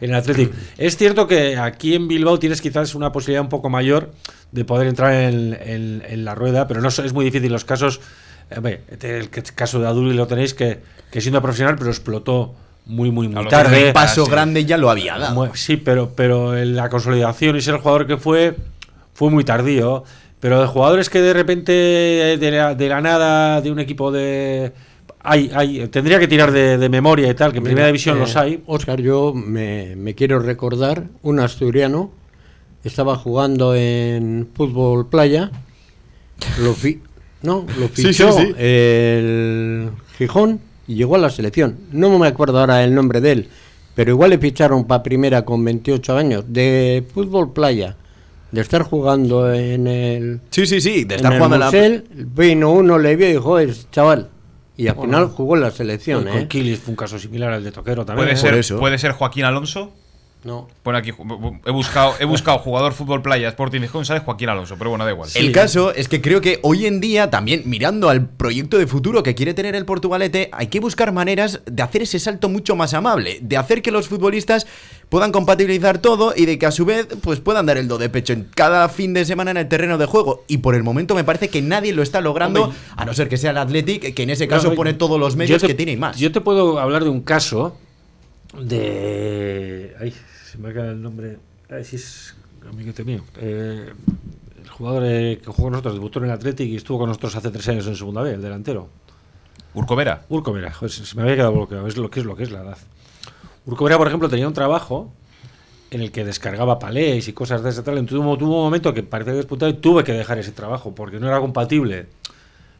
[0.00, 0.52] en el Athletic.
[0.76, 4.10] Es cierto que aquí en Bilbao tienes quizás una posibilidad un poco mayor
[4.52, 8.00] de poder entrar en, en- en la rueda, pero no es muy difícil los casos.
[8.50, 10.80] Eh, este- el caso de Aduri lo tenéis que,
[11.10, 12.54] que siendo profesional, pero explotó
[12.86, 13.88] muy, muy, A muy tarde.
[13.88, 14.30] Un paso sí.
[14.30, 15.50] grande ya lo había dado.
[15.54, 18.56] Sí, pero, pero en la consolidación y ser el jugador que fue,
[19.14, 20.04] fue muy tardío.
[20.38, 24.72] Pero de jugadores que de repente, de la, de la nada, de un equipo de.
[25.28, 28.36] Hay, hay, tendría que tirar de, de memoria y tal, que en primera división los
[28.36, 28.62] hay.
[28.66, 32.12] Oscar, yo me, me quiero recordar un asturiano.
[32.84, 35.50] Estaba jugando en fútbol playa.
[36.60, 37.00] Lo fi-
[37.46, 38.54] no, lo Sí, sí, fichó sí.
[38.58, 41.76] el Gijón y llegó a la selección.
[41.92, 43.48] No me acuerdo ahora el nombre de él,
[43.94, 46.44] pero igual le ficharon para primera con 28 años.
[46.48, 47.96] De fútbol playa,
[48.52, 52.24] de estar jugando en el Sí, sí, sí, de en estar el jugando en la...
[52.34, 54.28] Vino uno, le vio y dijo, es chaval.
[54.76, 56.48] Y al final jugó en la selección, Con ¿eh?
[56.48, 58.26] Kilis fue un caso similar al de Toquero también.
[58.26, 58.40] ¿Puede ¿eh?
[58.40, 58.78] ser, eso.
[58.78, 59.92] ¿Puede ser Joaquín Alonso?
[60.46, 60.68] No.
[60.84, 64.90] Bueno, aquí he buscado, he buscado jugador fútbol playa Sporting Gijón, sale Joaquín Alonso, pero
[64.90, 65.28] bueno, da igual.
[65.34, 69.24] El caso es que creo que hoy en día, también mirando al proyecto de futuro
[69.24, 72.94] que quiere tener el Portugalete, hay que buscar maneras de hacer ese salto mucho más
[72.94, 74.68] amable, de hacer que los futbolistas
[75.08, 78.08] puedan compatibilizar todo y de que a su vez pues puedan dar el do de
[78.08, 80.44] pecho en cada fin de semana en el terreno de juego.
[80.46, 83.28] Y por el momento me parece que nadie lo está logrando, Hombre, a no ser
[83.28, 85.74] que sea el Athletic, que en ese caso No, pone todos los medios te- que
[85.74, 86.16] tiene y más.
[86.18, 87.76] Yo te puedo hablar de un caso
[88.58, 89.94] de.
[90.00, 90.14] Ay,
[90.56, 91.38] se me ha quedado el nombre.
[91.70, 92.34] Ay, si es
[92.66, 93.22] amiguete mío.
[93.38, 93.92] Eh,
[94.62, 97.36] el jugador eh, que jugó con nosotros, debutó en el Athletic y estuvo con nosotros
[97.36, 98.88] hace tres años en segunda vez, el delantero.
[99.74, 100.22] Urco Vera.
[100.30, 102.50] Urco Vera, joder, se me había quedado bloqueado, es lo que es lo que es
[102.50, 102.78] la edad.
[103.66, 105.12] Urco Vera, por ejemplo, tenía un trabajo
[105.90, 107.98] en el que descargaba palés y cosas de ese tal.
[107.98, 110.94] Entonces tuvo, tuvo un momento que parecía que despuntaba y tuve que dejar ese trabajo
[110.94, 112.06] porque no era compatible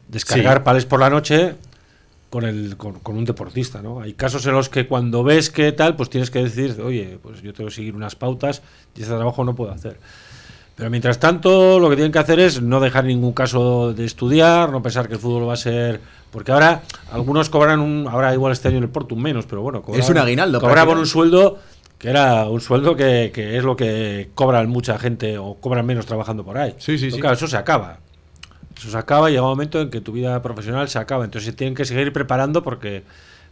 [0.07, 0.63] descargar Sí.
[0.63, 1.55] palés por la noche
[2.37, 3.99] con, el, con, con un deportista, ¿no?
[3.99, 7.41] Hay casos en los que cuando ves que tal, pues tienes que decir, oye, pues
[7.41, 8.61] yo tengo que seguir unas pautas
[8.95, 9.97] y este trabajo no puedo hacer.
[10.75, 14.71] Pero mientras tanto, lo que tienen que hacer es no dejar ningún caso de estudiar,
[14.71, 15.99] no pensar que el fútbol va a ser.
[16.29, 18.07] Porque ahora algunos cobran un.
[18.07, 19.83] Ahora igual este año en el Porto un menos, pero bueno.
[19.95, 21.57] Es un aguinaldo, Cobraban un sueldo
[21.97, 26.05] que era un sueldo que, que es lo que cobran mucha gente o cobran menos
[26.05, 26.75] trabajando por ahí.
[26.77, 27.21] Sí, sí, Pero sí.
[27.21, 27.97] Claro, eso se acaba.
[28.77, 31.25] Eso se acaba y llega un momento en que tu vida profesional se acaba.
[31.25, 33.03] Entonces se tienen que seguir preparando porque,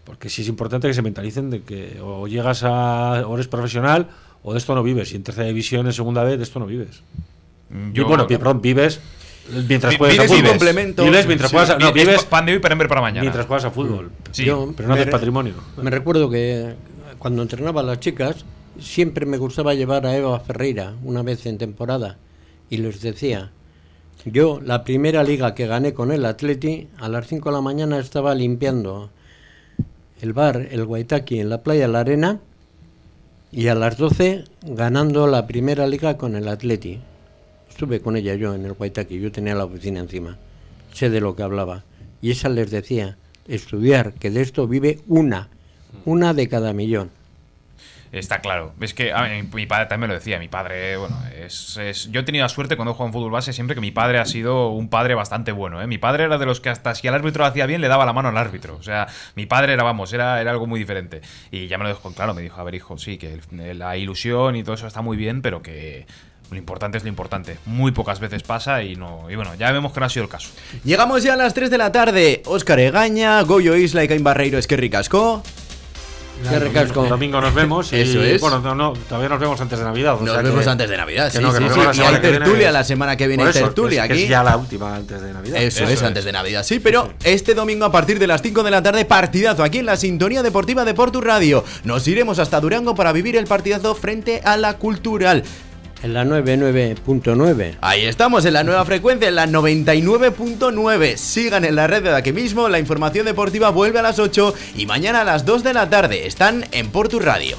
[0.04, 4.08] porque sí es importante que se mentalicen de que o llegas a o eres profesional
[4.44, 5.12] o de esto no vives.
[5.14, 7.02] Y en tercera división, en segunda vez, de esto no vives.
[7.70, 9.00] Mm, Y bueno, perdón, vives
[9.68, 10.44] mientras juegas a vives fútbol.
[10.46, 11.04] un complemento.
[11.04, 11.56] Vives mientras Sí.
[11.56, 13.22] juegas a, no, Es vives pa- pan de hoy para mañana.
[13.22, 14.12] mientras juegas a fútbol.
[14.32, 14.46] Sí.
[14.46, 15.54] Yo Pero no haces patrimonio.
[15.82, 16.76] Me recuerdo que
[17.18, 18.46] cuando entrenaba a las chicas,
[18.80, 22.18] siempre me gustaba llevar a Eva Ferreira una vez en temporada.
[22.70, 23.52] Y les decía,
[24.24, 28.00] yo la primera liga que gané con el Atleti, a las 5 de la mañana
[28.00, 29.10] estaba limpiando
[30.22, 32.40] el bar, el Guaitaki, en la playa La Arena,
[33.52, 37.00] y a las 12 ganando la primera liga con el Atleti.
[37.70, 40.38] Estuve con ella yo en el Guaitaki, yo tenía la oficina encima,
[40.94, 41.84] sé de lo que hablaba.
[42.22, 45.50] Y esa les decía, estudiar, que de esto vive una,
[46.06, 47.12] una de cada millón.
[48.12, 48.74] Está claro.
[48.80, 49.12] Es que
[49.54, 50.40] mi padre también me lo decía.
[50.40, 53.32] Mi padre, bueno, es, es- yo he tenido la suerte cuando he jugado en fútbol
[53.32, 55.82] base siempre que mi padre ha sido un padre bastante bueno.
[55.82, 55.88] ¿eh?
[55.88, 58.06] Mi padre era de los que hasta si el árbitro lo hacía bien le daba
[58.06, 58.76] la mano al árbitro.
[58.78, 61.22] O sea, mi padre era, vamos, era, era algo muy diferente.
[61.52, 62.34] Y ya me lo dejó claro.
[62.34, 65.42] Me dijo, a ver, hijo, sí, que la ilusión y todo eso está muy bien,
[65.42, 66.06] pero que
[66.52, 67.58] lo importante es lo importante.
[67.66, 69.30] Muy pocas veces pasa y no.
[69.30, 70.50] Y bueno, ya vemos que no ha sido el caso.
[70.84, 72.44] Llegamos ya a las 3 de la tarde.
[72.46, 75.44] Óscar Egaña, Goyo Isla y Caín Barreiro Esquerri Casco.
[76.50, 77.04] Qué recasco.
[77.04, 77.92] El domingo nos vemos.
[77.96, 78.42] Y, Eso es.
[78.42, 80.16] Bueno, no, no, todavía nos vemos antes de Navidad.
[80.16, 81.58] o Nos sea vemos que- antes de Navidad, que sí, no, que
[81.94, 84.24] sí, Y hay tertulia la semana que viene, hay eso, tertulia es- aquí.
[84.24, 85.62] Es ya la última antes de Navidad.
[85.62, 88.72] Eso, es, antes de Navidad, sí, pero este domingo a partir de las 5 de
[88.72, 91.64] la tarde, partidazo aquí en la sintonía deportiva de Portu Radio.
[91.84, 95.44] Nos iremos hasta Durango para vivir el partidazo frente a la Cultural.
[96.04, 97.78] En la 99.9.
[97.82, 101.18] Ahí estamos en la nueva frecuencia, en la 99.9.
[101.18, 104.86] Sigan en la red de aquí mismo, la información deportiva vuelve a las 8 y
[104.86, 106.28] mañana a las 2 de la tarde.
[106.28, 107.58] Están en Portu Radio.